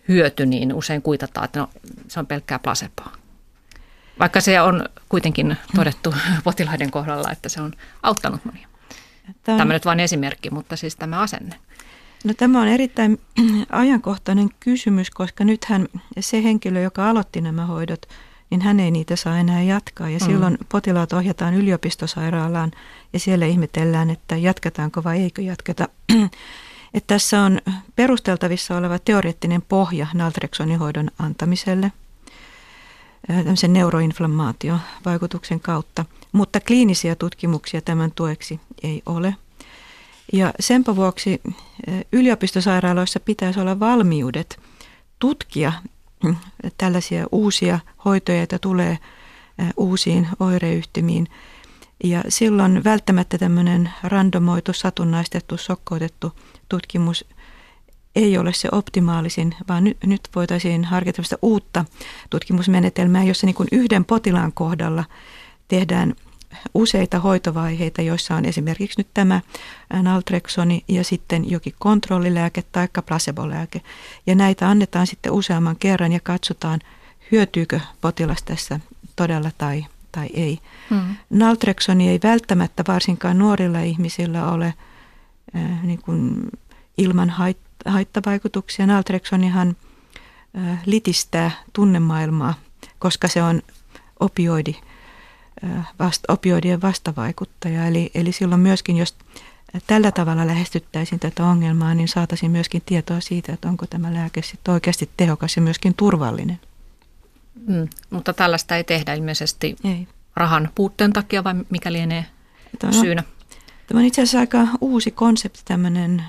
[0.07, 1.69] hyöty niin usein kuitataan, että no,
[2.07, 3.20] se on pelkkää placeboa.
[4.21, 6.13] Vaikka se on kuitenkin todettu
[6.43, 8.67] potilaiden kohdalla, että se on auttanut monia.
[9.43, 11.55] Tämä, tämä nyt vain esimerkki, mutta siis tämä asenne.
[12.23, 13.19] No tämä on erittäin
[13.69, 15.87] ajankohtainen kysymys, koska nythän
[16.19, 18.05] se henkilö, joka aloitti nämä hoidot,
[18.49, 20.09] niin hän ei niitä saa enää jatkaa.
[20.09, 20.25] Ja mm.
[20.25, 22.71] silloin potilaat ohjataan yliopistosairaalaan
[23.13, 25.87] ja siellä ihmetellään, että jatketaanko vai eikö jatketa.
[26.93, 27.61] että tässä on
[27.95, 31.91] perusteltavissa oleva teoreettinen pohja naltreksonihoidon antamiselle–
[33.33, 39.35] tämmöisen neuroinflammaatiovaikutuksen kautta, mutta kliinisiä tutkimuksia tämän tueksi ei ole.
[40.33, 41.41] Ja senpä vuoksi
[42.11, 44.59] yliopistosairaaloissa pitäisi olla valmiudet
[45.19, 45.73] tutkia
[46.77, 48.97] tällaisia uusia hoitoja, joita tulee
[49.77, 51.27] uusiin oireyhtymiin.
[52.03, 56.31] Ja silloin välttämättä tämmöinen randomoitu, satunnaistettu, sokkoutettu
[56.69, 57.25] tutkimus–
[58.15, 61.85] ei ole se optimaalisin, vaan nyt, nyt voitaisiin harkita uutta
[62.29, 65.03] tutkimusmenetelmää, jossa niin kuin yhden potilaan kohdalla
[65.67, 66.15] tehdään
[66.73, 69.41] useita hoitovaiheita, joissa on esimerkiksi nyt tämä
[69.93, 73.81] naltreksoni ja sitten jokin kontrollilääke tai placebo-lääke.
[74.27, 76.79] Ja näitä annetaan sitten useamman kerran ja katsotaan,
[77.31, 78.79] hyötyykö potilas tässä
[79.15, 80.59] todella tai, tai ei.
[80.89, 81.15] Hmm.
[81.29, 84.73] Naltreksoni ei välttämättä varsinkaan nuorilla ihmisillä ole
[85.55, 86.49] äh, niin kuin
[86.97, 88.87] ilman haittaa haittavaikutuksia.
[88.87, 89.75] Naltreksonihan
[90.85, 92.53] litistää tunnemaailmaa,
[92.99, 93.61] koska se on
[94.19, 94.75] opioidi,
[95.99, 97.87] vasta, opioidien vastavaikuttaja.
[97.87, 99.15] Eli, eli silloin myöskin, jos
[99.87, 104.73] tällä tavalla lähestyttäisiin tätä ongelmaa, niin saataisiin myöskin tietoa siitä, että onko tämä lääke sitten
[104.73, 106.59] oikeasti tehokas ja myöskin turvallinen.
[107.67, 110.07] Mm, mutta tällaista ei tehdä ilmeisesti ei.
[110.35, 112.25] rahan puutteen takia vai mikä lienee
[112.79, 113.23] tämä, syynä?
[113.87, 116.23] Tämä on itse asiassa aika uusi konsepti, tämmöinen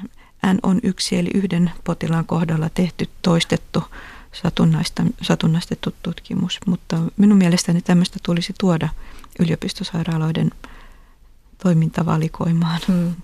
[0.46, 3.84] N on yksi eli yhden potilaan kohdalla tehty toistettu
[5.22, 8.88] satunnaistettu tutkimus, mutta minun mielestäni tämmöistä tulisi tuoda
[9.38, 10.50] yliopistosairaaloiden
[11.62, 12.80] toimintavalikoimaan.
[12.88, 13.14] Hmm.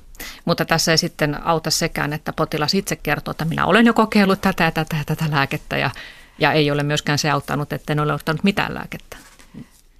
[0.45, 4.41] Mutta tässä ei sitten auta sekään, että potilas itse kertoo, että minä olen jo kokeillut
[4.41, 5.91] tätä ja tätä ja tätä lääkettä ja,
[6.39, 9.17] ja ei ole myöskään se auttanut, että en ole ottanut mitään lääkettä.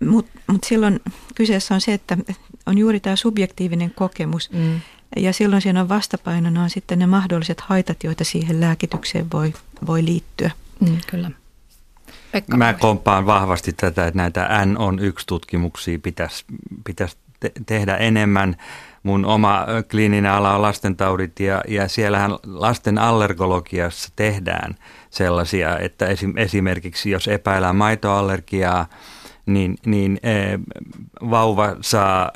[0.07, 1.01] Mutta mut silloin
[1.35, 2.17] kyseessä on se, että
[2.67, 4.51] on juuri tämä subjektiivinen kokemus.
[4.53, 4.81] Mm.
[5.17, 9.55] Ja silloin siinä on vastapainona on sitten ne mahdolliset haitat, joita siihen lääkitykseen voi,
[9.87, 10.51] voi liittyä.
[10.81, 11.31] Mm, kyllä.
[12.33, 16.45] Pekka Mä komppaan vahvasti tätä, että näitä N on yksi tutkimuksia pitäisi,
[16.85, 18.57] pitäisi te- tehdä enemmän.
[19.03, 24.75] Mun oma kliininen ala on lastentaudit ja, ja siellähän lasten allergologiassa tehdään
[25.11, 28.87] sellaisia, että esim, esimerkiksi jos epäillään maitoallergiaa,
[29.49, 30.59] niin, niin e,
[31.31, 32.33] vauva saa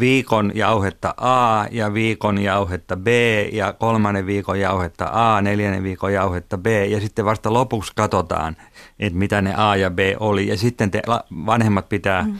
[0.00, 3.06] viikon jauhetta A ja viikon jauhetta B
[3.52, 6.66] ja kolmannen viikon jauhetta A, neljännen viikon jauhetta B.
[6.66, 8.56] Ja sitten vasta lopuksi katsotaan,
[8.98, 10.46] että mitä ne A ja B oli.
[10.46, 11.02] Ja sitten te,
[11.46, 12.38] vanhemmat pitää mm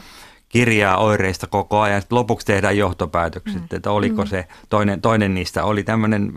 [0.49, 2.01] kirjaa oireista koko ajan.
[2.01, 3.75] Sitten lopuksi tehdään johtopäätökset, mm.
[3.75, 4.27] että oliko mm.
[4.27, 6.33] se toinen, toinen niistä oli tämmöinen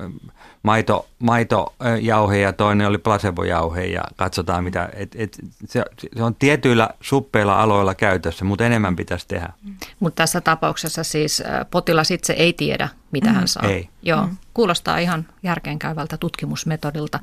[0.63, 4.89] maito, maitojauhe ja toinen oli placebojauhe ja katsotaan mitä.
[4.95, 5.85] Et, et, se,
[6.17, 9.49] se on tietyillä suppeilla aloilla käytössä, mutta enemmän pitäisi tehdä.
[9.65, 9.75] Mm.
[10.01, 13.35] Mutta tässä tapauksessa siis potilas itse ei tiedä, mitä mm.
[13.35, 13.69] hän saa.
[13.69, 13.89] Ei.
[14.03, 14.37] Joo, mm.
[14.55, 17.21] kuulostaa ihan järkeenkäyvältä tutkimusmetodilta.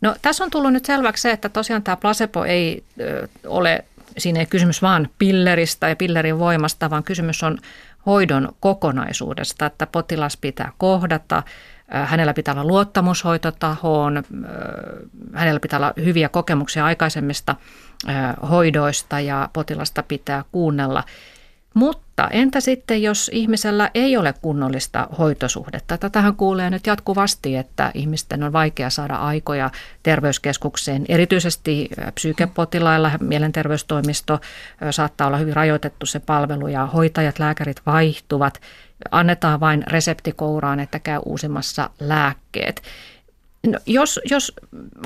[0.00, 3.84] No tässä on tullut nyt selväksi se, että tosiaan tämä placebo ei ö, ole
[4.18, 7.58] siinä ei kysymys vaan pilleristä ja pillerin voimasta, vaan kysymys on
[8.06, 11.42] hoidon kokonaisuudesta, että potilas pitää kohdata,
[11.88, 14.22] hänellä pitää olla luottamushoitotahoon,
[15.34, 17.56] hänellä pitää olla hyviä kokemuksia aikaisemmista
[18.50, 21.04] hoidoista ja potilasta pitää kuunnella–
[21.76, 25.98] mutta entä sitten, jos ihmisellä ei ole kunnollista hoitosuhdetta?
[25.98, 29.70] Tätähän kuulee nyt jatkuvasti, että ihmisten on vaikea saada aikoja
[30.02, 31.04] terveyskeskukseen.
[31.08, 34.40] Erityisesti psykepotilailla mielenterveystoimisto
[34.90, 38.60] saattaa olla hyvin rajoitettu se palvelu ja hoitajat, lääkärit vaihtuvat.
[39.10, 42.82] Annetaan vain resepti kouraan, että käy uusimassa lääkkeet.
[43.66, 44.52] No, jos, jos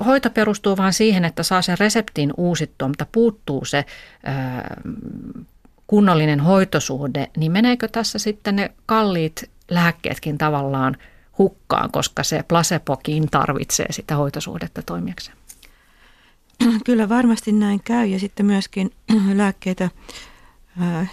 [0.06, 3.84] hoito perustuu vain siihen, että saa sen reseptin uusittua, mutta puuttuu se
[4.24, 4.76] ää,
[5.90, 10.96] kunnollinen hoitosuhde, niin meneekö tässä sitten ne kalliit lääkkeetkin tavallaan
[11.38, 15.36] hukkaan, koska se placebokin tarvitsee sitä hoitosuhdetta toimijakseen?
[16.86, 18.90] Kyllä varmasti näin käy ja sitten myöskin
[19.34, 19.90] lääkkeitä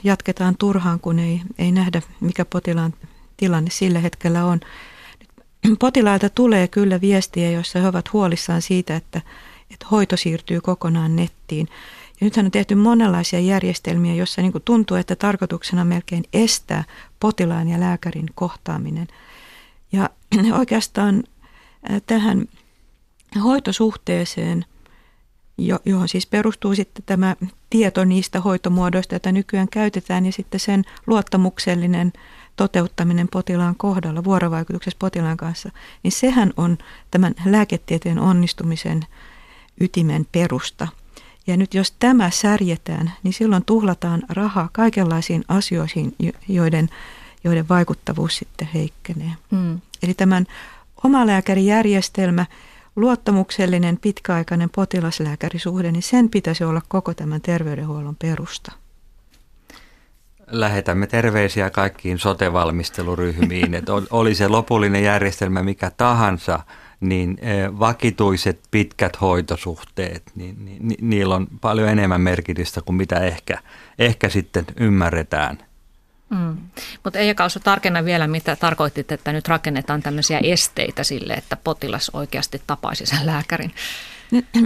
[0.03, 2.93] jatketaan turhaan, kun ei, ei nähdä, mikä potilaan
[3.38, 4.59] tilanne sillä hetkellä on.
[5.80, 9.21] Potilailta tulee kyllä viestiä, joissa he ovat huolissaan siitä, että,
[9.71, 11.67] että hoito siirtyy kokonaan nettiin.
[12.22, 16.84] Ja nythän on tehty monenlaisia järjestelmiä, joissa niin tuntuu, että tarkoituksena melkein estää
[17.20, 19.07] potilaan ja lääkärin kohtaaminen.
[19.91, 20.09] Ja
[20.59, 21.24] oikeastaan
[22.07, 22.45] tähän
[23.43, 24.65] hoitosuhteeseen,
[25.86, 27.36] johon siis perustuu sitten tämä
[27.70, 32.13] tieto niistä hoitomuodoista, joita nykyään käytetään, ja sitten sen luottamuksellinen
[32.55, 35.70] toteuttaminen potilaan kohdalla, vuorovaikutuksessa potilaan kanssa,
[36.03, 36.78] niin sehän on
[37.11, 39.05] tämän lääketieteen onnistumisen
[39.82, 40.88] ytimen perusta–
[41.48, 46.16] ja nyt jos tämä särjetään, niin silloin tuhlataan rahaa kaikenlaisiin asioihin,
[46.48, 46.89] joiden,
[47.43, 49.32] joiden vaikuttavuus sitten heikkenee.
[49.52, 49.82] Mm.
[50.04, 50.45] Eli tämän
[51.04, 52.45] omalääkärijärjestelmä,
[52.95, 58.72] luottamuksellinen pitkäaikainen potilaslääkärisuhde, niin sen pitäisi olla koko tämän terveydenhuollon perusta.
[60.48, 66.60] Lähetämme terveisiä kaikkiin sotevalmisteluryhmiin, että oli se lopullinen järjestelmä mikä tahansa–
[67.00, 73.20] niin eh, vakituiset pitkät hoitosuhteet, niin, niin, niin niillä on paljon enemmän merkitystä kuin mitä
[73.20, 73.60] ehkä,
[74.00, 75.58] ehkä sitten ymmärretään.
[76.30, 76.58] Mm.
[77.04, 82.12] Mutta Eija Kausu, tarkenna vielä, mitä tarkoitit, että nyt rakennetaan tämmöisiä esteitä sille, että potilas
[82.14, 83.74] oikeasti tapaisi sen lääkärin.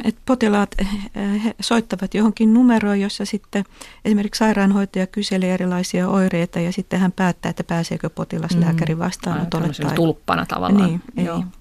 [0.03, 3.63] Et potilaat eh, he soittavat johonkin numeroon, jossa sitten
[4.05, 8.61] esimerkiksi sairaanhoitaja kyselee erilaisia oireita ja sitten hän päättää, että pääseekö potilas mm.
[8.61, 9.67] lääkärin vastaanotolle.
[9.81, 9.95] Tai...
[9.95, 10.89] tulppana tavallaan.
[10.89, 11.60] Niin, ei.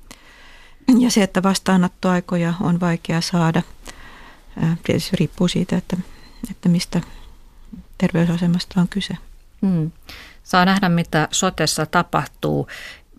[0.99, 3.62] Ja se, että vastaanottoaikoja on vaikea saada,
[4.83, 5.97] tietysti riippuu siitä, että,
[6.51, 7.01] että mistä
[7.99, 9.14] terveysasemasta on kyse.
[9.66, 9.91] Hmm.
[10.45, 12.68] Saa nähdä, mitä sotessa tapahtuu.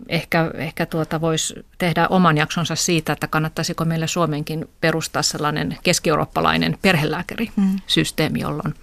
[0.10, 6.78] Ehkä, ehkä tuota voisi tehdä oman jaksonsa siitä, että kannattaisiko meille Suomenkin perustaa sellainen keski-eurooppalainen
[6.82, 8.50] perhelääkärisysteemi, hmm.
[8.50, 8.74] jolloin,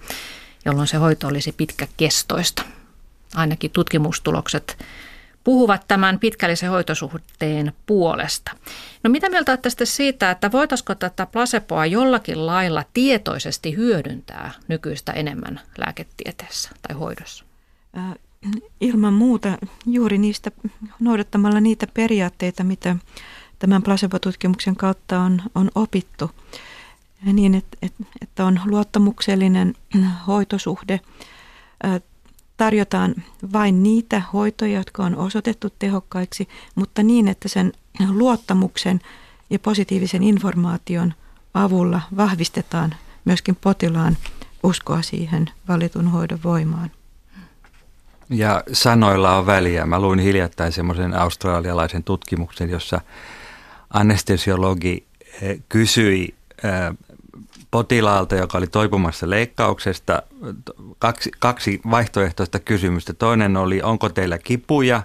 [0.65, 2.63] jolloin se hoito olisi pitkäkestoista.
[3.35, 4.85] Ainakin tutkimustulokset
[5.43, 8.51] puhuvat tämän pitkällisen hoitosuhteen puolesta.
[9.03, 15.61] No mitä mieltä olette siitä, että voitaisiko tätä placeboa jollakin lailla tietoisesti hyödyntää nykyistä enemmän
[15.77, 17.45] lääketieteessä tai hoidossa?
[17.97, 18.15] Äh,
[18.81, 20.51] ilman muuta juuri niistä
[20.99, 22.95] noudattamalla niitä periaatteita, mitä
[23.59, 26.31] tämän placebo-tutkimuksen kautta on, on opittu.
[27.33, 27.77] Niin, että,
[28.21, 29.75] että on luottamuksellinen
[30.27, 30.99] hoitosuhde,
[32.59, 33.15] tarjotaan
[33.53, 37.73] vain niitä hoitoja, jotka on osoitettu tehokkaiksi, mutta niin, että sen
[38.09, 38.99] luottamuksen
[39.49, 41.13] ja positiivisen informaation
[41.53, 42.95] avulla vahvistetaan
[43.25, 44.17] myöskin potilaan
[44.63, 46.91] uskoa siihen valitun hoidon voimaan.
[48.29, 49.85] Ja sanoilla on väliä.
[49.85, 53.01] Mä luin hiljattain semmoisen australialaisen tutkimuksen, jossa
[53.93, 55.05] anestesiologi
[55.41, 56.97] eh, kysyi eh,
[57.71, 60.23] potilaalta, joka oli toipumassa leikkauksesta,
[60.99, 63.13] kaksi, kaksi vaihtoehtoista kysymystä.
[63.13, 65.03] Toinen oli, onko teillä kipuja,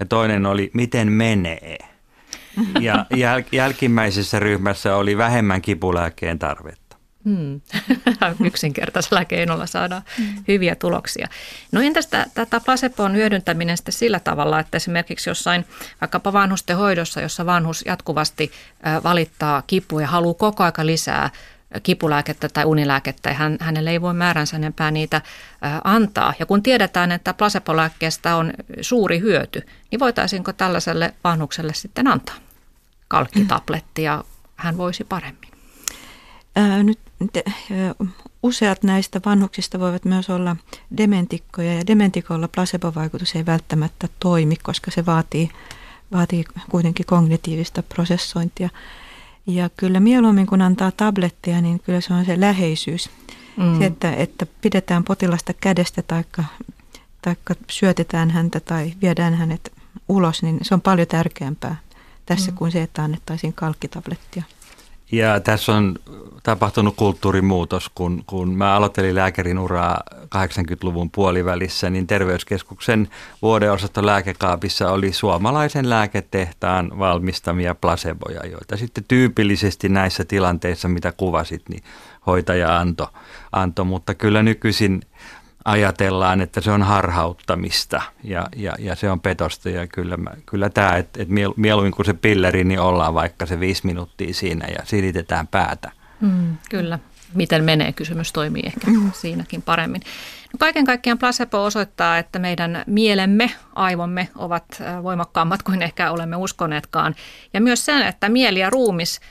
[0.00, 1.78] ja toinen oli, miten menee.
[2.80, 6.84] Ja jäl, jälkimmäisessä ryhmässä oli vähemmän kipulääkkeen tarvetta.
[7.24, 7.60] Hmm.
[8.46, 10.44] Yksinkertaisella keinolla saadaan hmm.
[10.48, 11.28] hyviä tuloksia.
[11.72, 15.64] No entäs tätä placeboon hyödyntäminen sitten sillä tavalla, että esimerkiksi jossain
[16.00, 18.52] vaikkapa vanhusten hoidossa, jossa vanhus jatkuvasti
[19.04, 21.30] valittaa kipua ja haluaa koko aika lisää
[21.82, 25.22] kipulääkettä tai unilääkettä ja hän, hänelle ei voi määränsä enempää niitä
[25.84, 26.34] antaa.
[26.38, 32.36] Ja kun tiedetään, että placebolääkkeestä on suuri hyöty, niin voitaisiinko tällaiselle vanhukselle sitten antaa
[33.08, 34.24] kalkkitabletti ja
[34.56, 35.50] hän voisi paremmin?
[36.56, 36.98] Ää, nyt
[37.32, 37.44] te,
[38.42, 40.56] useat näistä vanhuksista voivat myös olla
[40.96, 45.50] dementikkoja ja dementikolla placebo-vaikutus ei välttämättä toimi, koska se vaatii,
[46.12, 48.68] vaatii kuitenkin kognitiivista prosessointia.
[49.46, 53.10] Ja kyllä mieluummin kun antaa tabletteja, niin kyllä se on se läheisyys.
[53.56, 53.78] Mm.
[53.78, 56.24] Se, että, että pidetään potilasta kädestä tai
[57.22, 59.72] taikka syötetään häntä tai viedään hänet
[60.08, 61.76] ulos, niin se on paljon tärkeämpää
[62.26, 62.56] tässä mm.
[62.56, 64.42] kuin se, että annettaisiin kalkkitablettia.
[65.12, 65.94] Ja tässä on
[66.42, 73.08] tapahtunut kulttuurimuutos, kun, kun mä aloittelin lääkärin uraa 80-luvun puolivälissä, niin terveyskeskuksen
[73.42, 81.82] vuodeosaston lääkekaapissa oli suomalaisen lääketehtaan valmistamia placeboja, joita sitten tyypillisesti näissä tilanteissa, mitä kuvasit, niin
[82.26, 83.08] hoitaja antoi.
[83.52, 85.02] Anto, mutta kyllä nykyisin
[85.64, 89.70] ajatellaan, että se on harhauttamista ja, ja, ja se on petosta.
[89.70, 93.60] Ja kyllä, mä, kyllä tämä, että et mieluummin kuin se pilleri, niin ollaan vaikka se
[93.60, 95.90] viisi minuuttia siinä ja silitetään päätä.
[96.20, 96.98] Mm, kyllä.
[97.34, 99.12] Miten menee, kysymys toimii ehkä mm.
[99.12, 100.02] siinäkin paremmin.
[100.52, 107.14] No kaiken kaikkiaan placebo osoittaa, että meidän mielemme, aivomme ovat voimakkaammat kuin ehkä olemme uskoneetkaan.
[107.52, 109.20] Ja myös sen, että mieli ja ruumis–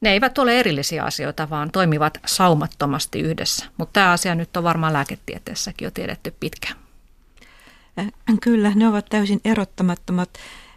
[0.00, 3.66] ne eivät ole erillisiä asioita, vaan toimivat saumattomasti yhdessä.
[3.76, 6.76] Mutta tämä asia nyt on varmaan lääketieteessäkin jo tiedetty pitkään.
[7.98, 8.06] Äh,
[8.42, 10.30] kyllä, ne ovat täysin erottamattomat.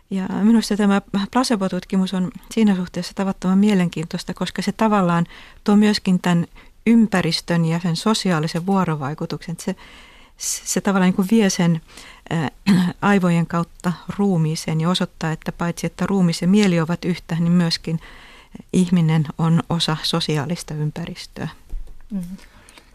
[0.09, 1.01] Ja minusta tämä
[1.31, 5.25] placebo-tutkimus on siinä suhteessa tavattoman mielenkiintoista, koska se tavallaan
[5.63, 6.47] tuo myöskin tämän
[6.87, 9.55] ympäristön ja sen sosiaalisen vuorovaikutuksen.
[9.59, 9.75] Se,
[10.37, 11.81] se tavallaan niin kuin vie sen
[12.33, 12.51] äh,
[13.01, 17.99] aivojen kautta ruumiiseen ja osoittaa, että paitsi että ruumis ja mieli ovat yhtä, niin myöskin–
[18.73, 21.47] ihminen on osa sosiaalista ympäristöä.
[22.11, 22.37] Mm-hmm.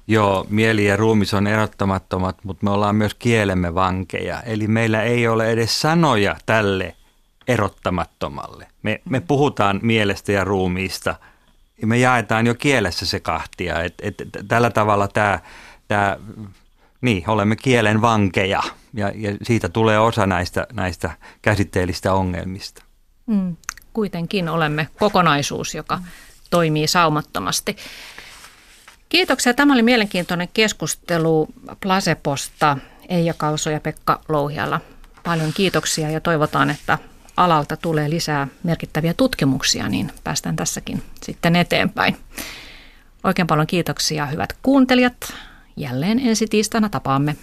[0.09, 4.43] Joo, mieli ja ruumis on erottamattomat, mutta me ollaan myös kielemme vankeja.
[4.43, 6.97] Eli meillä ei ole edes sanoja tälle
[7.49, 8.67] erottamattomalle.
[8.83, 11.15] Me, me puhutaan mielestä ja ruumiista
[11.81, 13.83] ja me jaetaan jo kielessä se kahtia.
[13.83, 14.15] Et, et,
[14.49, 15.41] tällä tavalla tämä,
[15.89, 16.17] tämä,
[17.01, 18.63] niin, olemme kielen vankeja
[18.95, 21.11] ja, ja siitä tulee osa näistä, näistä
[21.43, 22.85] käsitteellistä ongelmista.
[23.27, 23.57] Mm
[23.97, 26.01] kuitenkin olemme kokonaisuus, joka
[26.51, 27.77] toimii saumattomasti.
[29.09, 29.55] Kiitoksia.
[29.55, 31.49] Tämä oli mielenkiintoinen keskustelu
[31.81, 32.79] Plaseposta
[33.09, 34.81] Eija Kalso ja Pekka Louhialla.
[35.25, 36.99] Paljon kiitoksia ja toivotaan, että
[37.37, 42.17] alalta tulee lisää merkittäviä tutkimuksia, niin päästään tässäkin sitten eteenpäin.
[43.25, 45.35] Oikein paljon kiitoksia hyvät kuuntelijat.
[45.77, 47.37] Jälleen ensi tiistaina tapaamme.